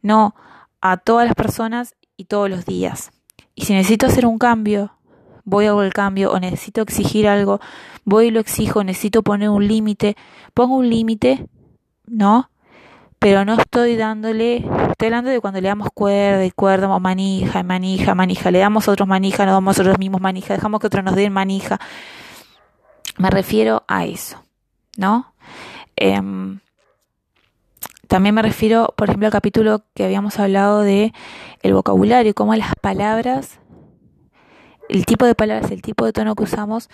no 0.04 0.36
a 0.80 0.98
todas 0.98 1.26
las 1.26 1.34
personas 1.34 1.96
y 2.18 2.26
todos 2.26 2.52
los 2.52 2.66
días. 2.66 3.12
Y 3.56 3.66
si 3.66 3.74
necesito 3.74 4.06
hacer 4.06 4.28
un 4.28 4.38
cambio, 4.38 4.92
voy 5.44 5.66
a 5.66 5.72
el 5.72 5.92
cambio 5.92 6.32
o 6.32 6.40
necesito 6.40 6.82
exigir 6.82 7.28
algo, 7.28 7.60
voy 8.06 8.28
y 8.28 8.32
lo 8.32 8.40
exijo, 8.40 8.84
necesito 8.84 9.24
poner 9.24 9.50
un 9.50 9.68
límite, 9.68 10.16
pongo 10.54 10.76
un 10.76 10.90
límite, 10.90 11.48
¿no? 12.06 12.52
Pero 13.22 13.46
no 13.46 13.54
estoy 13.54 13.98
dándole, 13.98 14.66
estoy 14.90 15.06
hablando 15.06 15.30
de 15.30 15.40
cuando 15.40 15.62
le 15.62 15.68
damos 15.68 15.90
cuerda 15.94 16.44
y 16.44 16.50
cuerda, 16.50 16.88
manija, 16.98 17.62
manija, 17.62 18.16
manija, 18.16 18.50
le 18.50 18.58
damos 18.58 18.88
otros 18.88 19.08
manija, 19.08 19.46
no 19.46 19.52
damos 19.52 19.78
a 19.78 19.84
otros 19.84 20.00
mismos 20.00 20.22
manija, 20.22 20.56
dejamos 20.56 20.80
que 20.80 20.88
otros 20.88 21.04
nos 21.04 21.14
den 21.16 21.32
manija. 21.32 21.80
Me 23.20 23.30
refiero 23.30 23.84
a 23.88 24.06
eso, 24.06 24.44
¿no? 24.98 25.36
Em, 25.96 26.62
también 28.08 28.34
me 28.34 28.42
refiero, 28.42 28.92
por 28.98 29.08
ejemplo, 29.08 29.28
al 29.28 29.32
capítulo 29.32 29.84
que 29.94 30.04
habíamos 30.04 30.40
hablado 30.40 30.82
de 30.82 31.14
el 31.62 31.76
vocabulario, 31.76 32.34
cómo 32.34 32.56
las 32.56 32.74
palabras, 32.82 33.60
el 34.90 35.06
tipo 35.06 35.26
de 35.26 35.36
palabras, 35.36 35.70
el 35.70 35.84
tipo 35.84 36.06
de 36.06 36.14
tono 36.14 36.34
que 36.34 36.42
usamos, 36.42 36.90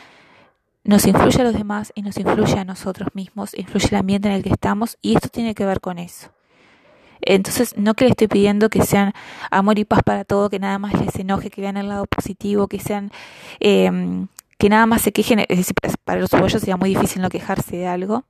nos 0.87 1.05
influye 1.05 1.41
a 1.41 1.43
los 1.43 1.53
demás 1.53 1.91
y 1.93 2.01
nos 2.01 2.17
influye 2.17 2.57
a 2.57 2.65
nosotros 2.65 3.09
mismos, 3.13 3.53
influye 3.55 3.89
el 3.91 3.97
ambiente 3.97 4.29
en 4.29 4.35
el 4.35 4.43
que 4.43 4.49
estamos 4.49 4.97
y 5.01 5.15
esto 5.15 5.29
tiene 5.29 5.53
que 5.53 5.65
ver 5.65 5.81
con 5.81 5.99
eso. 5.99 6.29
Entonces, 7.21 7.77
no 7.77 7.93
que 7.93 8.05
le 8.05 8.11
estoy 8.11 8.27
pidiendo 8.27 8.69
que 8.69 8.83
sean 8.83 9.13
amor 9.51 9.77
y 9.79 9.85
paz 9.85 10.01
para 10.03 10.23
todo, 10.23 10.49
que 10.49 10.59
nada 10.59 10.79
más 10.79 10.93
les 10.93 11.15
enoje, 11.17 11.49
que 11.49 11.61
vean 11.61 11.77
el 11.77 11.89
lado 11.89 12.05
positivo, 12.05 12.67
que 12.67 12.79
sean 12.79 13.11
eh, 13.59 14.25
que 14.57 14.69
nada 14.69 14.85
más 14.85 15.01
se 15.01 15.11
quejen, 15.11 15.39
es 15.39 15.57
decir, 15.57 15.75
para 16.03 16.19
los 16.19 16.31
uruguayos 16.33 16.61
sería 16.61 16.77
muy 16.77 16.89
difícil 16.89 17.21
no 17.21 17.29
quejarse 17.29 17.77
de 17.77 17.87
algo, 17.87 18.23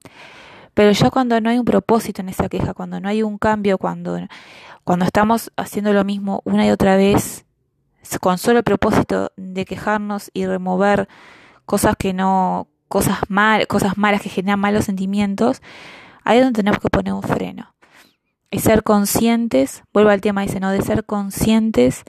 pero 0.73 0.91
ya 0.91 1.09
cuando 1.09 1.39
no 1.39 1.49
hay 1.49 1.59
un 1.59 1.65
propósito 1.65 2.21
en 2.21 2.29
esa 2.29 2.49
queja, 2.49 2.73
cuando 2.73 2.99
no 2.99 3.07
hay 3.07 3.23
un 3.23 3.37
cambio, 3.37 3.77
cuando, 3.77 4.19
cuando 4.83 5.05
estamos 5.05 5.51
haciendo 5.57 5.93
lo 5.93 6.03
mismo 6.03 6.41
una 6.43 6.65
y 6.65 6.71
otra 6.71 6.97
vez, 6.97 7.45
con 8.19 8.37
solo 8.37 8.59
el 8.59 8.63
propósito 8.63 9.31
de 9.37 9.65
quejarnos 9.65 10.31
y 10.33 10.45
remover 10.45 11.07
cosas 11.67 11.95
que 11.97 12.13
no, 12.13 12.69
cosas 12.87 13.19
mal, 13.27 13.67
cosas 13.67 13.97
malas 13.97 14.21
que 14.21 14.29
generan 14.29 14.59
malos 14.59 14.85
sentimientos, 14.85 15.61
ahí 16.23 16.39
es 16.39 16.43
donde 16.45 16.57
tenemos 16.57 16.79
que 16.79 16.89
poner 16.89 17.13
un 17.13 17.21
freno. 17.21 17.75
Y 18.49 18.59
ser 18.59 18.83
conscientes, 18.83 19.83
vuelvo 19.93 20.09
al 20.09 20.21
tema 20.21 20.41
dice, 20.41 20.61
¿no? 20.61 20.71
De 20.71 20.81
ser 20.81 21.05
conscientes 21.05 22.03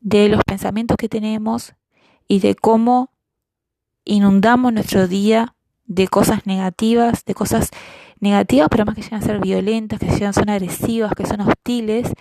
de 0.00 0.28
los 0.28 0.44
pensamientos 0.44 0.98
que 0.98 1.08
tenemos 1.08 1.74
y 2.28 2.40
de 2.40 2.54
cómo 2.54 3.10
inundamos 4.04 4.72
nuestro 4.72 5.08
día 5.08 5.54
de 5.86 6.06
cosas 6.06 6.46
negativas, 6.46 7.24
de 7.24 7.34
cosas 7.34 7.70
negativas, 8.20 8.68
pero 8.70 8.84
más 8.84 8.94
que 8.94 9.02
llegan 9.02 9.22
a 9.22 9.26
ser 9.26 9.40
violentas, 9.40 9.98
que 9.98 10.10
llegan 10.10 10.34
a 10.36 10.52
agresivas, 10.52 11.14
que 11.16 11.24
son 11.24 11.40
hostiles, 11.40 12.12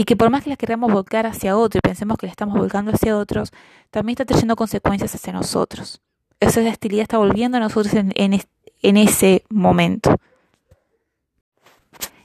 y 0.00 0.04
que 0.04 0.16
por 0.16 0.30
más 0.30 0.42
que 0.42 0.48
las 0.48 0.56
queramos 0.56 0.90
volcar 0.90 1.26
hacia 1.26 1.58
otro 1.58 1.76
y 1.76 1.86
pensemos 1.86 2.16
que 2.16 2.24
le 2.24 2.30
estamos 2.30 2.56
volcando 2.56 2.90
hacia 2.90 3.18
otros, 3.18 3.52
también 3.90 4.14
está 4.14 4.24
trayendo 4.24 4.56
consecuencias 4.56 5.14
hacia 5.14 5.30
nosotros. 5.30 6.00
Esa 6.40 6.62
hostilidad 6.62 7.02
está 7.02 7.18
volviendo 7.18 7.58
a 7.58 7.60
nosotros 7.60 7.92
en, 7.92 8.14
en 8.16 8.96
ese 8.96 9.44
momento. 9.50 10.16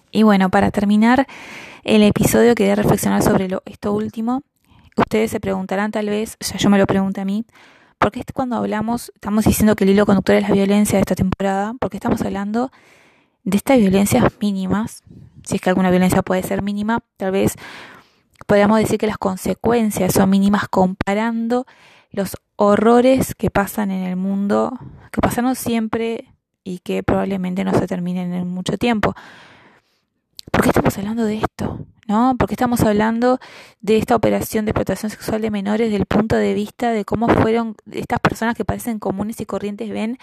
Y 0.09 0.23
bueno, 0.23 0.49
para 0.49 0.71
terminar 0.71 1.27
el 1.83 2.03
episodio 2.03 2.55
quería 2.55 2.75
reflexionar 2.75 3.21
sobre 3.21 3.49
lo, 3.49 3.61
esto 3.65 3.91
último. 3.91 4.43
Ustedes 4.95 5.31
se 5.31 5.41
preguntarán 5.41 5.91
tal 5.91 6.05
vez, 6.05 6.37
ya 6.39 6.55
yo 6.55 6.69
me 6.69 6.77
lo 6.77 6.87
pregunto 6.87 7.19
a 7.19 7.25
mí, 7.25 7.43
¿por 7.97 8.13
qué 8.13 8.23
cuando 8.33 8.55
hablamos, 8.55 9.11
estamos 9.15 9.43
diciendo 9.43 9.75
que 9.75 9.83
el 9.83 9.89
hilo 9.89 10.05
conductor 10.05 10.35
es 10.35 10.47
la 10.47 10.55
violencia 10.55 10.97
de 10.97 11.01
esta 11.01 11.15
temporada? 11.15 11.73
Porque 11.81 11.97
estamos 11.97 12.21
hablando 12.21 12.71
de 13.43 13.57
estas 13.57 13.77
violencias 13.79 14.23
mínimas, 14.39 15.03
si 15.45 15.55
es 15.55 15.61
que 15.61 15.69
alguna 15.69 15.89
violencia 15.89 16.21
puede 16.21 16.43
ser 16.43 16.61
mínima, 16.61 16.99
tal 17.17 17.31
vez 17.31 17.55
podríamos 18.45 18.79
decir 18.79 18.97
que 18.97 19.07
las 19.07 19.17
consecuencias 19.17 20.13
son 20.13 20.29
mínimas 20.29 20.67
comparando 20.67 21.65
los 22.11 22.37
horrores 22.55 23.35
que 23.35 23.49
pasan 23.49 23.91
en 23.91 24.03
el 24.03 24.15
mundo, 24.15 24.77
que 25.11 25.21
pasaron 25.21 25.55
siempre 25.55 26.33
y 26.63 26.79
que 26.79 27.03
probablemente 27.03 27.63
no 27.63 27.73
se 27.73 27.87
terminen 27.87 28.33
en 28.33 28.47
mucho 28.47 28.77
tiempo. 28.77 29.13
¿Por 30.51 30.61
qué 30.61 30.69
estamos 30.69 30.97
hablando 30.97 31.25
de 31.25 31.37
esto? 31.37 31.85
¿No? 32.07 32.35
¿Por 32.37 32.47
qué 32.47 32.53
estamos 32.53 32.81
hablando 32.81 33.39
de 33.81 33.97
esta 33.97 34.15
operación 34.15 34.65
de 34.65 34.71
explotación 34.71 35.09
sexual 35.09 35.41
de 35.41 35.51
menores 35.51 35.87
desde 35.87 35.97
el 35.97 36.05
punto 36.05 36.35
de 36.35 36.53
vista 36.53 36.91
de 36.91 37.03
cómo 37.03 37.27
fueron 37.27 37.75
estas 37.91 38.19
personas 38.19 38.55
que 38.55 38.63
parecen 38.63 38.99
comunes 38.99 39.41
y 39.41 39.45
corrientes 39.45 39.89
ven 39.89 40.17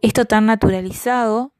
esto 0.00 0.24
tan 0.24 0.46
naturalizado 0.46 1.52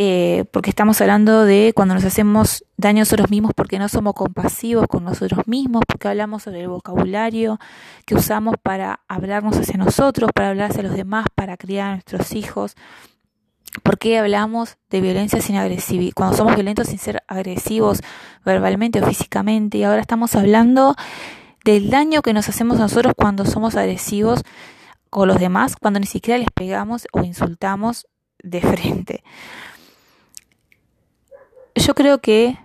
eh, 0.00 0.44
porque 0.52 0.70
estamos 0.70 1.00
hablando 1.00 1.44
de 1.44 1.72
cuando 1.74 1.92
nos 1.92 2.04
hacemos 2.04 2.64
daño 2.76 2.98
a 2.98 3.00
nosotros 3.00 3.30
mismos 3.30 3.50
porque 3.56 3.80
no 3.80 3.88
somos 3.88 4.14
compasivos 4.14 4.86
con 4.86 5.02
nosotros 5.02 5.48
mismos, 5.48 5.82
porque 5.88 6.06
hablamos 6.06 6.44
sobre 6.44 6.60
el 6.60 6.68
vocabulario 6.68 7.58
que 8.06 8.14
usamos 8.14 8.54
para 8.62 9.00
hablarnos 9.08 9.56
hacia 9.56 9.76
nosotros, 9.76 10.30
para 10.32 10.50
hablar 10.50 10.70
hacia 10.70 10.84
los 10.84 10.94
demás, 10.94 11.26
para 11.34 11.56
criar 11.56 11.88
a 11.88 11.90
nuestros 11.94 12.30
hijos. 12.30 12.76
¿Por 13.82 13.98
qué 13.98 14.20
hablamos 14.20 14.76
de 14.88 15.00
violencia 15.00 15.42
sin 15.42 15.56
agresividad? 15.56 16.12
Cuando 16.14 16.36
somos 16.36 16.54
violentos 16.54 16.86
sin 16.86 17.00
ser 17.00 17.24
agresivos 17.26 18.00
verbalmente 18.44 19.02
o 19.02 19.04
físicamente. 19.04 19.78
Y 19.78 19.82
ahora 19.82 20.00
estamos 20.00 20.36
hablando 20.36 20.94
del 21.64 21.90
daño 21.90 22.22
que 22.22 22.32
nos 22.32 22.48
hacemos 22.48 22.78
nosotros 22.78 23.14
cuando 23.16 23.44
somos 23.44 23.74
agresivos 23.74 24.42
con 25.10 25.26
los 25.26 25.40
demás, 25.40 25.74
cuando 25.74 25.98
ni 25.98 26.06
siquiera 26.06 26.38
les 26.38 26.52
pegamos 26.54 27.08
o 27.12 27.24
insultamos 27.24 28.06
de 28.44 28.60
frente 28.60 29.24
yo 31.78 31.94
creo 31.94 32.18
que 32.18 32.58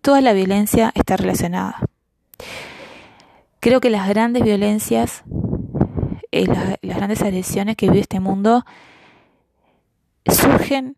toda 0.00 0.20
la 0.20 0.32
violencia 0.32 0.92
está 0.94 1.16
relacionada. 1.16 1.80
Creo 3.60 3.80
que 3.80 3.90
las 3.90 4.08
grandes 4.08 4.42
violencias, 4.42 5.24
eh, 6.30 6.46
las, 6.46 6.76
las 6.80 6.96
grandes 6.96 7.22
agresiones 7.22 7.76
que 7.76 7.88
vive 7.88 8.00
este 8.00 8.20
mundo 8.20 8.64
surgen 10.26 10.96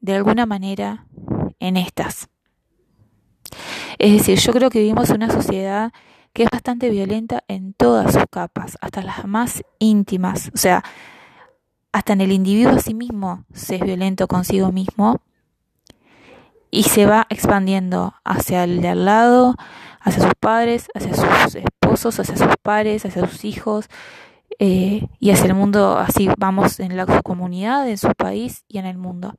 de 0.00 0.14
alguna 0.14 0.46
manera 0.46 1.06
en 1.58 1.76
estas. 1.76 2.28
Es 3.98 4.12
decir, 4.12 4.38
yo 4.38 4.52
creo 4.52 4.70
que 4.70 4.80
vivimos 4.80 5.10
una 5.10 5.30
sociedad 5.30 5.92
que 6.32 6.42
es 6.42 6.50
bastante 6.50 6.90
violenta 6.90 7.44
en 7.48 7.72
todas 7.72 8.12
sus 8.12 8.24
capas, 8.30 8.76
hasta 8.82 9.00
las 9.00 9.24
más 9.26 9.62
íntimas. 9.78 10.50
O 10.54 10.58
sea, 10.58 10.84
hasta 11.92 12.12
en 12.12 12.20
el 12.20 12.32
individuo 12.32 12.72
a 12.72 12.78
sí 12.78 12.92
mismo 12.92 13.44
se 13.54 13.76
es 13.76 13.80
violento 13.80 14.28
consigo 14.28 14.70
mismo 14.70 15.22
y 16.70 16.84
se 16.84 17.06
va 17.06 17.26
expandiendo 17.30 18.14
hacia 18.24 18.64
el 18.64 18.80
de 18.80 18.88
al 18.88 19.04
lado, 19.04 19.54
hacia 20.00 20.22
sus 20.22 20.34
padres, 20.38 20.88
hacia 20.94 21.14
sus 21.14 21.54
esposos, 21.56 22.18
hacia 22.20 22.36
sus 22.36 22.56
pares, 22.62 23.04
hacia 23.04 23.26
sus 23.26 23.44
hijos 23.44 23.88
eh, 24.58 25.08
y 25.18 25.30
hacia 25.30 25.46
el 25.46 25.54
mundo, 25.54 25.98
así 25.98 26.28
vamos 26.38 26.80
en 26.80 26.96
la 26.96 27.06
comunidad, 27.22 27.88
en 27.88 27.98
su 27.98 28.08
país 28.16 28.64
y 28.68 28.78
en 28.78 28.86
el 28.86 28.98
mundo. 28.98 29.34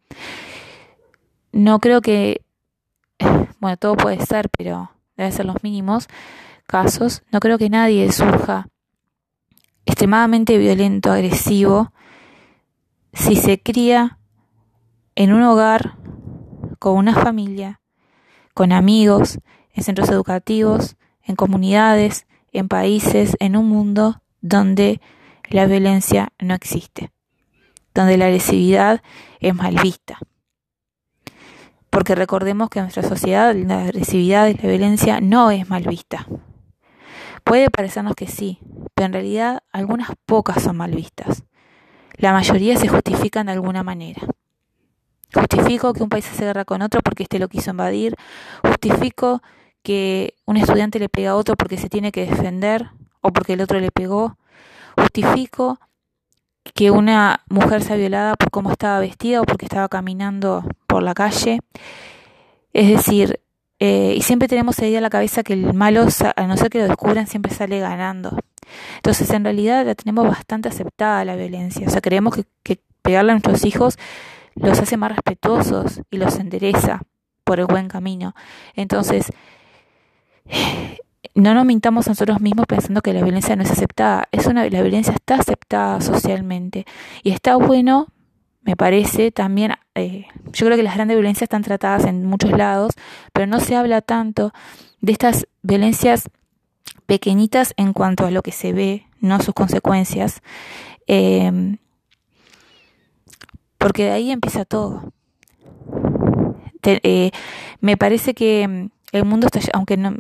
No 1.51 1.79
creo 1.79 2.01
que, 2.01 2.41
bueno, 3.59 3.77
todo 3.77 3.95
puede 3.95 4.23
ser, 4.25 4.49
pero 4.55 4.91
debe 5.15 5.31
ser 5.31 5.45
los 5.45 5.63
mínimos 5.63 6.07
casos. 6.67 7.23
No 7.31 7.39
creo 7.39 7.57
que 7.57 7.69
nadie 7.69 8.11
surja 8.11 8.67
extremadamente 9.85 10.57
violento, 10.57 11.11
agresivo, 11.11 11.91
si 13.13 13.35
se 13.35 13.59
cría 13.59 14.19
en 15.15 15.33
un 15.33 15.41
hogar 15.41 15.96
con 16.79 16.95
una 16.97 17.13
familia, 17.13 17.81
con 18.53 18.71
amigos, 18.71 19.39
en 19.73 19.83
centros 19.83 20.09
educativos, 20.09 20.95
en 21.23 21.35
comunidades, 21.35 22.25
en 22.51 22.67
países, 22.67 23.35
en 23.39 23.55
un 23.55 23.67
mundo 23.67 24.21
donde 24.41 25.01
la 25.49 25.65
violencia 25.65 26.29
no 26.39 26.53
existe, 26.53 27.11
donde 27.93 28.17
la 28.17 28.25
agresividad 28.25 29.01
es 29.39 29.53
mal 29.53 29.75
vista. 29.81 30.17
Porque 31.89 32.15
recordemos 32.15 32.69
que 32.69 32.79
en 32.79 32.85
nuestra 32.85 33.03
sociedad 33.03 33.55
la 33.55 33.83
agresividad 33.85 34.47
y 34.47 34.55
la 34.55 34.69
violencia 34.69 35.21
no 35.21 35.51
es 35.51 35.69
mal 35.69 35.83
vista. 35.83 36.27
Puede 37.43 37.69
parecernos 37.69 38.15
que 38.15 38.27
sí, 38.27 38.59
pero 38.93 39.05
en 39.05 39.13
realidad 39.13 39.63
algunas 39.71 40.09
pocas 40.25 40.63
son 40.63 40.77
mal 40.77 40.91
vistas. 40.91 41.43
La 42.15 42.33
mayoría 42.33 42.75
se 42.77 42.87
justifican 42.87 43.45
de 43.45 43.53
alguna 43.53 43.83
manera. 43.83 44.21
Justifico 45.33 45.93
que 45.93 46.03
un 46.03 46.09
país 46.09 46.25
se 46.25 46.45
guerra 46.45 46.65
con 46.65 46.81
otro 46.81 47.01
porque 47.01 47.23
éste 47.23 47.39
lo 47.39 47.47
quiso 47.49 47.71
invadir. 47.71 48.15
Justifico 48.63 49.41
que 49.83 50.35
un 50.45 50.57
estudiante 50.57 50.99
le 50.99 51.09
pega 51.09 51.31
a 51.31 51.35
otro 51.35 51.55
porque 51.55 51.77
se 51.77 51.89
tiene 51.89 52.11
que 52.11 52.25
defender 52.25 52.89
o 53.21 53.31
porque 53.31 53.53
el 53.53 53.61
otro 53.61 53.79
le 53.79 53.91
pegó. 53.91 54.37
Justifico 54.97 55.79
que 56.73 56.91
una 56.91 57.41
mujer 57.49 57.81
sea 57.83 57.95
violada 57.95 58.35
por 58.35 58.51
cómo 58.51 58.71
estaba 58.71 58.99
vestida 58.99 59.41
o 59.41 59.45
porque 59.45 59.65
estaba 59.65 59.87
caminando 59.89 60.63
por 60.87 61.03
la 61.03 61.13
calle. 61.13 61.59
Es 62.73 62.89
decir, 62.89 63.39
eh, 63.79 64.15
y 64.17 64.21
siempre 64.21 64.47
tenemos 64.47 64.79
ahí 64.79 64.95
a 64.95 65.01
la 65.01 65.09
cabeza 65.09 65.43
que 65.43 65.53
el 65.53 65.73
malo, 65.73 66.05
a 66.35 66.47
no 66.47 66.57
ser 66.57 66.69
que 66.69 66.79
lo 66.79 66.87
descubran, 66.87 67.27
siempre 67.27 67.53
sale 67.53 67.79
ganando. 67.79 68.37
Entonces, 68.97 69.29
en 69.31 69.43
realidad 69.43 69.85
la 69.85 69.95
tenemos 69.95 70.27
bastante 70.27 70.69
aceptada 70.69 71.23
la 71.25 71.35
violencia. 71.35 71.87
O 71.87 71.89
sea, 71.89 72.01
creemos 72.01 72.35
que, 72.35 72.45
que 72.63 72.79
pegarle 73.01 73.31
a 73.31 73.35
nuestros 73.35 73.65
hijos 73.65 73.97
los 74.59 74.79
hace 74.79 74.97
más 74.97 75.11
respetuosos 75.11 76.01
y 76.09 76.17
los 76.17 76.37
endereza 76.39 77.01
por 77.43 77.59
el 77.59 77.65
buen 77.65 77.87
camino. 77.87 78.35
Entonces, 78.75 79.31
no 81.35 81.53
nos 81.53 81.65
mintamos 81.65 82.07
nosotros 82.07 82.41
mismos 82.41 82.65
pensando 82.67 83.01
que 83.01 83.13
la 83.13 83.23
violencia 83.23 83.55
no 83.55 83.63
es 83.63 83.71
aceptada. 83.71 84.27
Es 84.31 84.47
una, 84.47 84.69
la 84.69 84.81
violencia 84.81 85.13
está 85.13 85.35
aceptada 85.35 86.01
socialmente 86.01 86.85
y 87.23 87.31
está 87.31 87.55
bueno, 87.55 88.07
me 88.61 88.75
parece, 88.75 89.31
también, 89.31 89.73
eh, 89.95 90.25
yo 90.51 90.65
creo 90.65 90.75
que 90.75 90.83
las 90.83 90.95
grandes 90.95 91.15
violencias 91.15 91.43
están 91.43 91.63
tratadas 91.63 92.03
en 92.03 92.25
muchos 92.25 92.51
lados, 92.51 92.91
pero 93.31 93.47
no 93.47 93.61
se 93.61 93.75
habla 93.77 94.01
tanto 94.01 94.51
de 94.99 95.13
estas 95.13 95.47
violencias 95.61 96.29
pequeñitas 97.05 97.73
en 97.77 97.93
cuanto 97.93 98.25
a 98.25 98.31
lo 98.31 98.41
que 98.41 98.51
se 98.51 98.73
ve, 98.73 99.05
no 99.21 99.39
sus 99.39 99.53
consecuencias. 99.53 100.41
Eh, 101.07 101.77
porque 103.87 104.03
de 104.03 104.11
ahí 104.11 104.31
empieza 104.31 104.65
todo. 104.65 105.13
Eh, 106.83 107.31
me 107.79 107.95
parece 107.95 108.33
que 108.33 108.67
mm, 108.67 108.89
el 109.13 109.23
mundo 109.23 109.47
está, 109.47 109.61
aunque 109.71 109.95
no, 109.97 110.13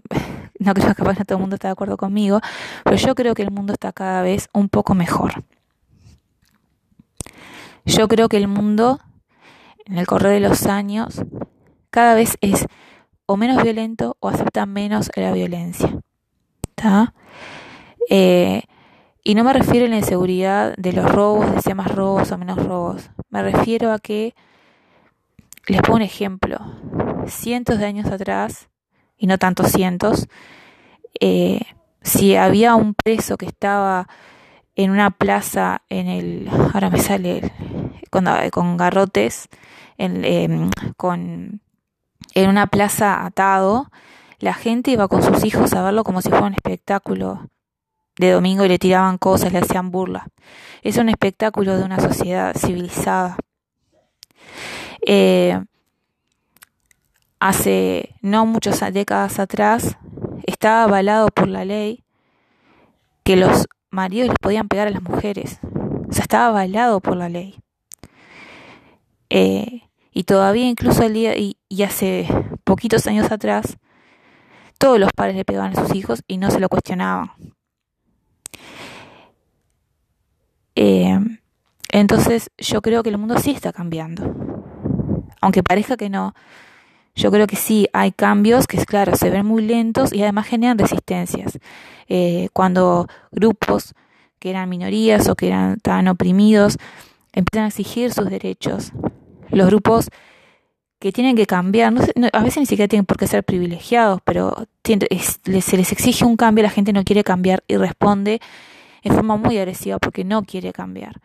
creo 0.73 0.95
que 0.95 1.03
no 1.03 1.13
todo 1.25 1.37
el 1.37 1.41
mundo 1.41 1.55
está 1.55 1.67
de 1.67 1.73
acuerdo 1.73 1.97
conmigo, 1.97 2.39
pero 2.85 2.95
yo 2.95 3.13
creo 3.13 3.33
que 3.33 3.41
el 3.41 3.51
mundo 3.51 3.73
está 3.73 3.91
cada 3.91 4.21
vez 4.21 4.47
un 4.53 4.69
poco 4.69 4.95
mejor. 4.95 5.43
Yo 7.83 8.07
creo 8.07 8.29
que 8.29 8.37
el 8.37 8.47
mundo, 8.47 9.01
en 9.83 9.97
el 9.97 10.07
correr 10.07 10.31
de 10.41 10.47
los 10.47 10.65
años, 10.65 11.21
cada 11.89 12.15
vez 12.15 12.37
es 12.39 12.67
o 13.25 13.35
menos 13.35 13.61
violento 13.61 14.15
o 14.21 14.29
acepta 14.29 14.65
menos 14.65 15.11
la 15.17 15.33
violencia. 15.33 15.89
¿Está? 16.69 17.13
Eh, 18.09 18.63
y 19.27 19.35
no 19.35 19.43
me 19.43 19.51
refiero 19.51 19.85
a 19.85 19.89
la 19.89 19.97
inseguridad 19.97 20.73
de 20.77 20.93
los 20.93 21.11
robos, 21.11 21.53
de 21.53 21.61
si 21.61 21.73
más 21.73 21.93
robos 21.93 22.31
o 22.31 22.37
menos 22.37 22.63
robos. 22.65 23.09
Me 23.29 23.43
refiero 23.43 23.91
a 23.91 23.99
que, 23.99 24.33
les 25.67 25.81
pongo 25.81 25.97
un 25.97 26.01
ejemplo, 26.01 26.57
cientos 27.27 27.77
de 27.77 27.87
años 27.87 28.05
atrás, 28.05 28.69
y 29.17 29.27
no 29.27 29.37
tantos 29.37 29.73
cientos, 29.73 30.29
eh, 31.19 31.59
si 32.01 32.37
había 32.37 32.75
un 32.75 32.93
preso 32.93 33.35
que 33.35 33.47
estaba 33.47 34.07
en 34.77 34.91
una 34.91 35.11
plaza 35.11 35.81
en 35.89 36.07
el, 36.07 36.49
ahora 36.73 36.89
me 36.89 36.99
sale, 36.99 37.51
con, 38.09 38.77
garrotes, 38.77 39.49
en, 39.97 40.23
em, 40.23 40.69
con, 40.95 41.59
en 42.33 42.49
una 42.49 42.67
plaza 42.67 43.25
atado, 43.25 43.91
la 44.39 44.53
gente 44.53 44.91
iba 44.91 45.09
con 45.09 45.21
sus 45.21 45.43
hijos 45.43 45.73
a 45.73 45.83
verlo 45.83 46.05
como 46.05 46.21
si 46.21 46.29
fuera 46.29 46.45
un 46.45 46.53
espectáculo 46.53 47.49
de 48.17 48.31
domingo 48.31 48.65
y 48.65 48.69
le 48.69 48.79
tiraban 48.79 49.17
cosas, 49.17 49.51
le 49.53 49.59
hacían 49.59 49.91
burla. 49.91 50.27
Es 50.81 50.97
un 50.97 51.09
espectáculo 51.09 51.77
de 51.77 51.83
una 51.83 51.99
sociedad 51.99 52.55
civilizada. 52.55 53.37
Eh, 55.05 55.59
hace 57.39 58.15
no 58.21 58.45
muchas 58.45 58.93
décadas 58.93 59.39
atrás 59.39 59.97
estaba 60.45 60.83
avalado 60.83 61.27
por 61.27 61.47
la 61.47 61.65
ley 61.65 62.03
que 63.23 63.35
los 63.35 63.67
maridos 63.89 64.29
les 64.29 64.37
podían 64.39 64.67
pegar 64.67 64.87
a 64.87 64.91
las 64.91 65.03
mujeres. 65.03 65.59
O 66.09 66.13
sea, 66.13 66.23
estaba 66.23 66.47
avalado 66.47 67.01
por 67.01 67.17
la 67.17 67.29
ley. 67.29 67.59
Eh, 69.29 69.81
y 70.11 70.23
todavía 70.23 70.65
incluso 70.65 71.03
el 71.03 71.13
día, 71.13 71.37
y, 71.37 71.57
hace 71.83 72.27
poquitos 72.63 73.05
años 73.07 73.31
atrás, 73.31 73.77
todos 74.77 74.99
los 74.99 75.11
padres 75.13 75.35
le 75.35 75.45
pegaban 75.45 75.77
a 75.77 75.81
sus 75.81 75.95
hijos 75.95 76.23
y 76.27 76.37
no 76.37 76.49
se 76.49 76.59
lo 76.59 76.69
cuestionaban. 76.69 77.31
Eh, 80.75 81.19
entonces 81.91 82.51
yo 82.57 82.81
creo 82.81 83.03
que 83.03 83.09
el 83.09 83.17
mundo 83.17 83.37
sí 83.39 83.51
está 83.51 83.73
cambiando. 83.73 84.33
Aunque 85.41 85.63
parezca 85.63 85.97
que 85.97 86.09
no, 86.09 86.33
yo 87.15 87.31
creo 87.31 87.47
que 87.47 87.55
sí 87.55 87.87
hay 87.93 88.11
cambios 88.11 88.67
que, 88.67 88.77
claro, 88.85 89.15
se 89.15 89.29
ven 89.29 89.45
muy 89.45 89.63
lentos 89.63 90.13
y 90.13 90.21
además 90.21 90.47
generan 90.47 90.77
resistencias. 90.77 91.57
Eh, 92.07 92.49
cuando 92.53 93.07
grupos 93.31 93.93
que 94.39 94.51
eran 94.51 94.69
minorías 94.69 95.27
o 95.27 95.35
que 95.35 95.47
eran, 95.47 95.73
estaban 95.77 96.07
oprimidos 96.07 96.77
empiezan 97.33 97.65
a 97.65 97.67
exigir 97.67 98.11
sus 98.13 98.29
derechos, 98.29 98.91
los 99.49 99.67
grupos 99.67 100.09
que 100.99 101.11
tienen 101.11 101.35
que 101.35 101.45
cambiar, 101.45 101.93
a 102.33 102.43
veces 102.43 102.57
ni 102.57 102.65
siquiera 102.65 102.87
tienen 102.87 103.05
por 103.05 103.17
qué 103.17 103.27
ser 103.27 103.43
privilegiados, 103.43 104.19
pero 104.23 104.67
se 104.83 105.77
les 105.77 105.91
exige 105.91 106.25
un 106.25 106.37
cambio, 106.37 106.63
la 106.63 106.69
gente 106.69 106.91
no 106.91 107.03
quiere 107.03 107.23
cambiar 107.23 107.63
y 107.67 107.77
responde 107.77 108.39
en 109.03 109.13
forma 109.13 109.37
muy 109.37 109.57
agresiva 109.57 109.99
porque 109.99 110.23
no 110.23 110.43
quiere 110.43 110.73
cambiar. 110.73 111.21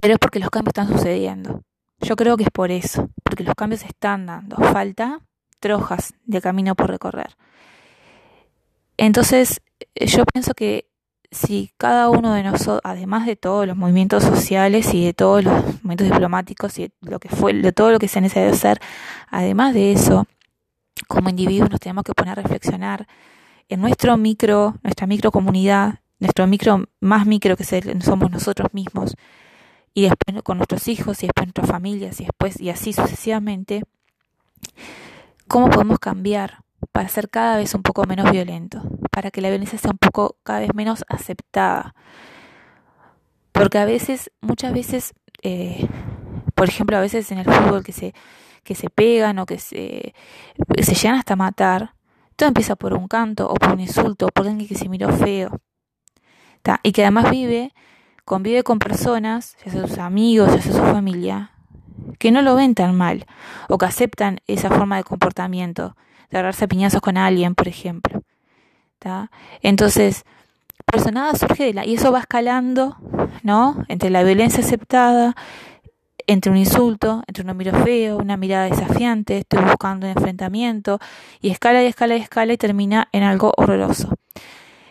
Pero 0.00 0.14
es 0.14 0.18
porque 0.18 0.38
los 0.38 0.48
cambios 0.50 0.70
están 0.70 0.88
sucediendo. 0.88 1.62
Yo 2.00 2.16
creo 2.16 2.36
que 2.36 2.44
es 2.44 2.50
por 2.50 2.70
eso, 2.70 3.10
porque 3.22 3.44
los 3.44 3.54
cambios 3.54 3.82
están 3.84 4.26
dando. 4.26 4.56
Falta 4.56 5.20
trojas 5.60 6.14
de 6.24 6.40
camino 6.40 6.74
por 6.74 6.90
recorrer. 6.90 7.36
Entonces, 8.96 9.60
yo 9.94 10.24
pienso 10.24 10.54
que 10.54 10.88
si 11.36 11.70
cada 11.76 12.10
uno 12.10 12.32
de 12.32 12.42
nosotros, 12.42 12.80
además 12.82 13.26
de 13.26 13.36
todos 13.36 13.66
los 13.66 13.76
movimientos 13.76 14.24
sociales 14.24 14.92
y 14.94 15.04
de 15.04 15.12
todos 15.12 15.44
los 15.44 15.54
movimientos 15.82 16.08
diplomáticos 16.08 16.78
y 16.78 16.84
de 16.84 16.92
lo 17.10 17.20
que 17.20 17.28
fue, 17.28 17.52
de 17.52 17.72
todo 17.72 17.90
lo 17.90 17.98
que 17.98 18.08
se 18.08 18.20
necesita 18.20 18.50
hacer, 18.50 18.80
además 19.30 19.74
de 19.74 19.92
eso, 19.92 20.26
como 21.06 21.28
individuos 21.28 21.70
nos 21.70 21.80
tenemos 21.80 22.04
que 22.04 22.14
poner 22.14 22.38
a 22.38 22.42
reflexionar 22.42 23.06
en 23.68 23.80
nuestro 23.80 24.16
micro, 24.16 24.76
nuestra 24.82 25.06
micro 25.06 25.30
comunidad, 25.30 26.00
nuestro 26.18 26.46
micro 26.46 26.84
más 27.00 27.26
micro 27.26 27.56
que 27.56 27.64
somos 27.64 28.30
nosotros 28.30 28.72
mismos, 28.72 29.14
y 29.92 30.02
después 30.02 30.42
con 30.42 30.58
nuestros 30.58 30.88
hijos 30.88 31.22
y 31.22 31.26
después 31.26 31.46
nuestras 31.46 31.68
familias 31.68 32.20
y 32.20 32.24
después 32.24 32.60
y 32.60 32.70
así 32.70 32.92
sucesivamente, 32.92 33.82
¿cómo 35.48 35.70
podemos 35.70 35.98
cambiar 35.98 36.65
para 36.96 37.10
ser 37.10 37.28
cada 37.28 37.58
vez 37.58 37.74
un 37.74 37.82
poco 37.82 38.06
menos 38.06 38.30
violento? 38.30 38.80
Para 39.10 39.30
que 39.30 39.42
la 39.42 39.50
violencia 39.50 39.78
sea 39.78 39.90
un 39.90 39.98
poco 39.98 40.38
cada 40.42 40.60
vez 40.60 40.74
menos 40.74 41.04
aceptada. 41.08 41.94
Porque 43.52 43.76
a 43.76 43.84
veces, 43.84 44.30
muchas 44.40 44.72
veces, 44.72 45.12
eh, 45.42 45.86
por 46.54 46.70
ejemplo, 46.70 46.96
a 46.96 47.02
veces 47.02 47.30
en 47.32 47.36
el 47.36 47.44
fútbol 47.44 47.84
que 47.84 47.92
se, 47.92 48.14
que 48.64 48.74
se 48.74 48.88
pegan 48.88 49.38
o 49.38 49.44
que 49.44 49.58
se, 49.58 50.14
se 50.80 50.94
llegan 50.94 51.18
hasta 51.18 51.36
matar, 51.36 51.92
todo 52.34 52.48
empieza 52.48 52.76
por 52.76 52.94
un 52.94 53.08
canto 53.08 53.46
o 53.46 53.56
por 53.56 53.72
un 53.72 53.80
insulto 53.80 54.28
o 54.28 54.28
por 54.30 54.48
alguien 54.48 54.66
que 54.66 54.74
se 54.74 54.88
miró 54.88 55.12
feo. 55.12 55.60
Y 56.82 56.92
que 56.92 57.02
además 57.02 57.30
vive 57.30 57.74
convive 58.24 58.62
con 58.62 58.78
personas, 58.78 59.54
ya 59.66 59.70
sea 59.70 59.86
sus 59.86 59.98
amigos, 59.98 60.50
ya 60.50 60.62
sea 60.62 60.72
su 60.72 60.82
familia, 60.82 61.50
que 62.18 62.32
no 62.32 62.40
lo 62.40 62.54
ven 62.54 62.74
tan 62.74 62.96
mal 62.96 63.26
o 63.68 63.76
que 63.76 63.84
aceptan 63.84 64.40
esa 64.46 64.70
forma 64.70 64.96
de 64.96 65.04
comportamiento, 65.04 65.94
de 66.30 66.38
agarrarse 66.38 66.64
a 66.64 66.68
piñazos 66.68 67.00
con 67.00 67.16
alguien, 67.16 67.54
por 67.54 67.68
ejemplo. 67.68 68.22
Entonces, 69.62 70.24
por 70.84 71.00
eso 71.00 71.10
nada 71.10 71.34
surge 71.34 71.64
de 71.64 71.74
la... 71.74 71.86
Y 71.86 71.94
eso 71.94 72.12
va 72.12 72.20
escalando, 72.20 72.96
¿no? 73.42 73.84
Entre 73.88 74.10
la 74.10 74.22
violencia 74.22 74.64
aceptada, 74.64 75.34
entre 76.26 76.50
un 76.50 76.58
insulto, 76.58 77.22
entre 77.26 77.44
una 77.44 77.54
miro 77.54 77.72
feo, 77.84 78.18
una 78.18 78.36
mirada 78.36 78.64
desafiante, 78.64 79.38
estoy 79.38 79.62
buscando 79.62 80.06
un 80.06 80.12
enfrentamiento, 80.16 80.98
y 81.40 81.50
escala 81.50 81.82
y 81.82 81.86
escala 81.86 82.16
y 82.16 82.20
escala 82.20 82.52
y 82.52 82.56
termina 82.56 83.08
en 83.12 83.22
algo 83.22 83.52
horroroso. 83.56 84.14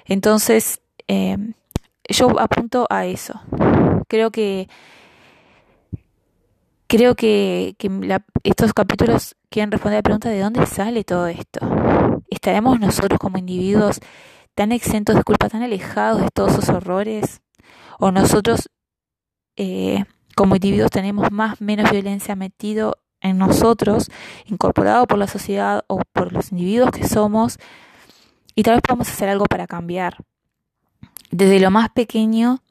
Entonces, 0.06 0.82
eh, 1.08 1.38
yo 2.08 2.40
apunto 2.40 2.88
a 2.90 3.06
eso. 3.06 3.42
Creo 4.08 4.32
que 4.32 4.70
creo 6.88 7.16
que, 7.16 7.76
estos 8.44 8.74
capítulos 8.74 9.36
quieren 9.56 9.72
responder 9.72 9.96
a 9.96 10.00
la 10.00 10.04
pregunta 10.04 10.30
de 10.30 10.42
dónde 10.42 10.66
sale 10.66 11.06
todo 11.06 11.28
esto. 11.28 11.62
¿Estaremos 12.30 12.78
nosotros 12.78 13.18
como 13.18 13.38
individuos 13.38 14.02
tan 14.54 14.74
exentos 14.74 15.16
de 15.16 15.24
culpa, 15.24 15.48
tan 15.48 15.64
alejados 15.64 16.24
de 16.24 16.28
todos 16.34 16.56
esos 16.56 16.68
horrores? 16.68 17.42
¿O 17.98 18.12
nosotros 18.12 18.70
eh, 19.56 20.04
como 20.36 20.56
individuos 20.56 20.92
tenemos 20.92 21.32
más 21.32 21.62
menos 21.62 21.90
violencia 21.90 22.36
metido 22.36 22.98
en 23.22 23.38
nosotros, 23.38 24.12
incorporado 24.44 25.08
por 25.08 25.20
la 25.20 25.28
sociedad 25.28 25.86
o 25.88 26.02
por 26.12 26.34
los 26.34 26.52
individuos 26.52 26.92
que 26.92 27.08
somos? 27.08 27.58
Y 28.56 28.64
tal 28.64 28.74
vez 28.74 28.82
podamos 28.82 29.08
hacer 29.08 29.30
algo 29.30 29.46
para 29.46 29.68
cambiar 29.68 30.18
desde 31.32 31.62
lo 31.62 31.72
más 31.72 31.88
pequeño 31.92 32.62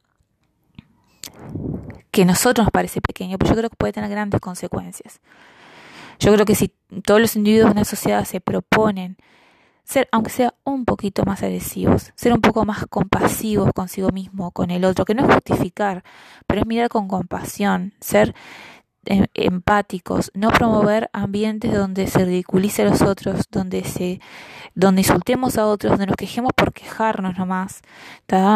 que 2.11 2.21
a 2.21 2.25
nosotros 2.25 2.65
nos 2.65 2.71
parece 2.71 3.01
pequeño, 3.01 3.39
pero 3.39 3.49
yo 3.49 3.57
creo 3.57 3.69
que 3.71 3.75
puede 3.75 3.93
tener 3.93 4.11
grandes 4.11 4.39
consecuencias. 4.39 5.19
Yo 6.19 6.33
creo 6.33 6.45
que 6.45 6.55
si 6.55 6.71
todos 7.03 7.19
los 7.19 7.35
individuos 7.35 7.69
de 7.69 7.73
una 7.73 7.85
sociedad 7.85 8.23
se 8.25 8.39
proponen 8.41 9.17
ser, 9.85 10.09
aunque 10.11 10.31
sea 10.31 10.53
un 10.63 10.83
poquito 10.83 11.23
más 11.25 11.43
agresivos, 11.43 12.11
ser 12.15 12.33
un 12.33 12.41
poco 12.41 12.65
más 12.65 12.85
compasivos 12.87 13.71
consigo 13.73 14.09
mismo, 14.09 14.51
con 14.51 14.71
el 14.71 14.83
otro, 14.83 15.05
que 15.05 15.13
no 15.13 15.25
es 15.25 15.33
justificar, 15.33 16.03
pero 16.47 16.61
es 16.61 16.67
mirar 16.67 16.89
con 16.89 17.07
compasión, 17.07 17.93
ser 18.01 18.35
empáticos, 19.33 20.31
no 20.33 20.49
promover 20.49 21.09
ambientes 21.13 21.73
donde 21.73 22.07
se 22.07 22.25
ridiculice 22.25 22.81
a 22.81 22.85
los 22.85 23.01
otros, 23.01 23.45
donde 23.51 23.83
se 23.83 24.19
donde 24.75 25.01
insultemos 25.01 25.57
a 25.57 25.65
otros, 25.65 25.91
donde 25.91 26.07
nos 26.07 26.17
quejemos 26.17 26.51
por 26.53 26.73
quejarnos 26.73 27.37
nomás, 27.37 27.81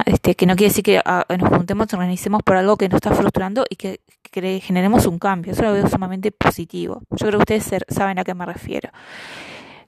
este 0.06 0.36
que 0.36 0.46
no 0.46 0.56
quiere 0.56 0.70
decir 0.70 0.84
que 0.84 1.02
ah, 1.04 1.26
nos 1.38 1.50
juntemos, 1.50 1.88
nos 1.88 1.94
organicemos 1.94 2.44
por 2.44 2.58
algo 2.58 2.76
que 2.76 2.90
nos 2.90 2.98
está 2.98 3.14
frustrando 3.14 3.66
y 3.70 3.78
que, 3.78 4.02
generemos 4.32 5.08
un 5.08 5.18
cambio. 5.18 5.54
Eso 5.54 5.64
lo 5.64 5.74
veo 5.74 5.88
sumamente 5.88 6.32
positivo. 6.32 7.02
Yo 7.10 7.28
creo 7.28 7.40
que 7.40 7.56
ustedes 7.56 7.84
saben 7.88 8.20
a 8.20 8.24
qué 8.24 8.36
me 8.36 8.46
refiero. 8.46 8.90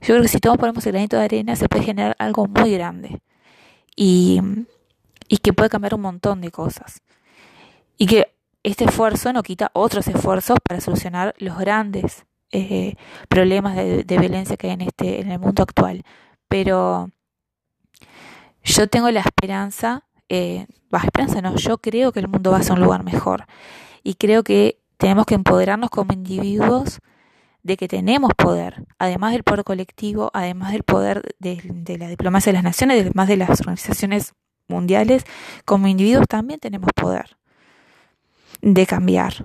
Yo 0.00 0.14
creo 0.14 0.22
que 0.22 0.28
si 0.28 0.40
todos 0.40 0.58
ponemos 0.58 0.84
el 0.86 0.92
granito 0.92 1.16
de 1.16 1.24
arena 1.24 1.54
se 1.54 1.68
puede 1.68 1.84
generar 1.84 2.16
algo 2.18 2.46
muy 2.48 2.72
grande 2.72 3.20
y 3.94 4.40
que 5.42 5.52
puede 5.52 5.70
cambiar 5.70 5.94
un 5.94 6.00
montón 6.00 6.40
de 6.40 6.50
cosas. 6.50 7.02
Y 7.98 8.06
que 8.06 8.31
este 8.62 8.84
esfuerzo 8.84 9.32
no 9.32 9.42
quita 9.42 9.70
otros 9.74 10.08
esfuerzos 10.08 10.58
para 10.66 10.80
solucionar 10.80 11.34
los 11.38 11.58
grandes 11.58 12.26
eh, 12.52 12.96
problemas 13.28 13.76
de, 13.76 14.04
violencia 14.18 14.56
que 14.56 14.68
hay 14.68 14.74
en 14.74 14.80
este 14.82 15.20
en 15.20 15.30
el 15.30 15.38
mundo 15.38 15.62
actual. 15.62 16.04
Pero 16.48 17.10
yo 18.62 18.88
tengo 18.88 19.10
la 19.10 19.20
esperanza 19.20 20.04
eh, 20.28 20.66
esperanza 20.92 21.40
no 21.42 21.56
yo 21.56 21.78
creo 21.78 22.12
que 22.12 22.20
el 22.20 22.28
mundo 22.28 22.50
va 22.50 22.58
a 22.58 22.62
ser 22.62 22.74
un 22.74 22.80
lugar 22.80 23.04
mejor. 23.04 23.46
Y 24.02 24.14
creo 24.14 24.42
que 24.42 24.80
tenemos 24.96 25.26
que 25.26 25.34
empoderarnos 25.34 25.90
como 25.90 26.12
individuos 26.12 27.00
de 27.62 27.76
que 27.76 27.88
tenemos 27.88 28.32
poder, 28.36 28.84
además 28.98 29.32
del 29.32 29.44
poder 29.44 29.64
colectivo, 29.64 30.30
además 30.34 30.72
del 30.72 30.82
poder 30.82 31.34
de, 31.38 31.60
de 31.64 31.98
la 31.98 32.08
diplomacia 32.08 32.50
de 32.50 32.54
las 32.54 32.64
naciones, 32.64 33.00
además 33.00 33.28
de 33.28 33.36
las 33.36 33.60
organizaciones 33.60 34.34
mundiales, 34.68 35.24
como 35.64 35.86
individuos 35.86 36.26
también 36.28 36.58
tenemos 36.60 36.90
poder 36.94 37.36
de 38.62 38.86
cambiar, 38.86 39.44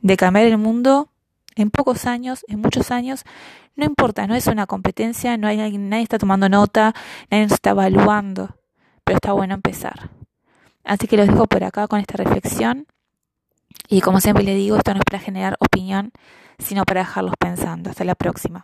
de 0.00 0.16
cambiar 0.16 0.46
el 0.46 0.58
mundo 0.58 1.10
en 1.56 1.70
pocos 1.70 2.06
años, 2.06 2.44
en 2.48 2.60
muchos 2.60 2.90
años, 2.90 3.24
no 3.74 3.84
importa, 3.84 4.26
no 4.26 4.34
es 4.34 4.46
una 4.46 4.66
competencia, 4.66 5.36
no 5.36 5.48
hay 5.48 5.76
nadie 5.76 6.02
está 6.02 6.18
tomando 6.18 6.48
nota, 6.48 6.94
nadie 7.30 7.44
nos 7.44 7.52
está 7.52 7.70
evaluando, 7.70 8.56
pero 9.04 9.16
está 9.16 9.32
bueno 9.32 9.54
empezar. 9.54 10.10
Así 10.84 11.08
que 11.08 11.16
los 11.16 11.26
dejo 11.26 11.46
por 11.46 11.64
acá 11.64 11.88
con 11.88 12.00
esta 12.00 12.16
reflexión 12.16 12.86
y 13.88 14.00
como 14.00 14.20
siempre 14.20 14.44
les 14.44 14.56
digo, 14.56 14.76
esto 14.76 14.92
no 14.94 15.00
es 15.00 15.04
para 15.04 15.18
generar 15.18 15.56
opinión, 15.58 16.12
sino 16.58 16.84
para 16.84 17.00
dejarlos 17.00 17.34
pensando. 17.38 17.90
Hasta 17.90 18.04
la 18.04 18.14
próxima. 18.14 18.62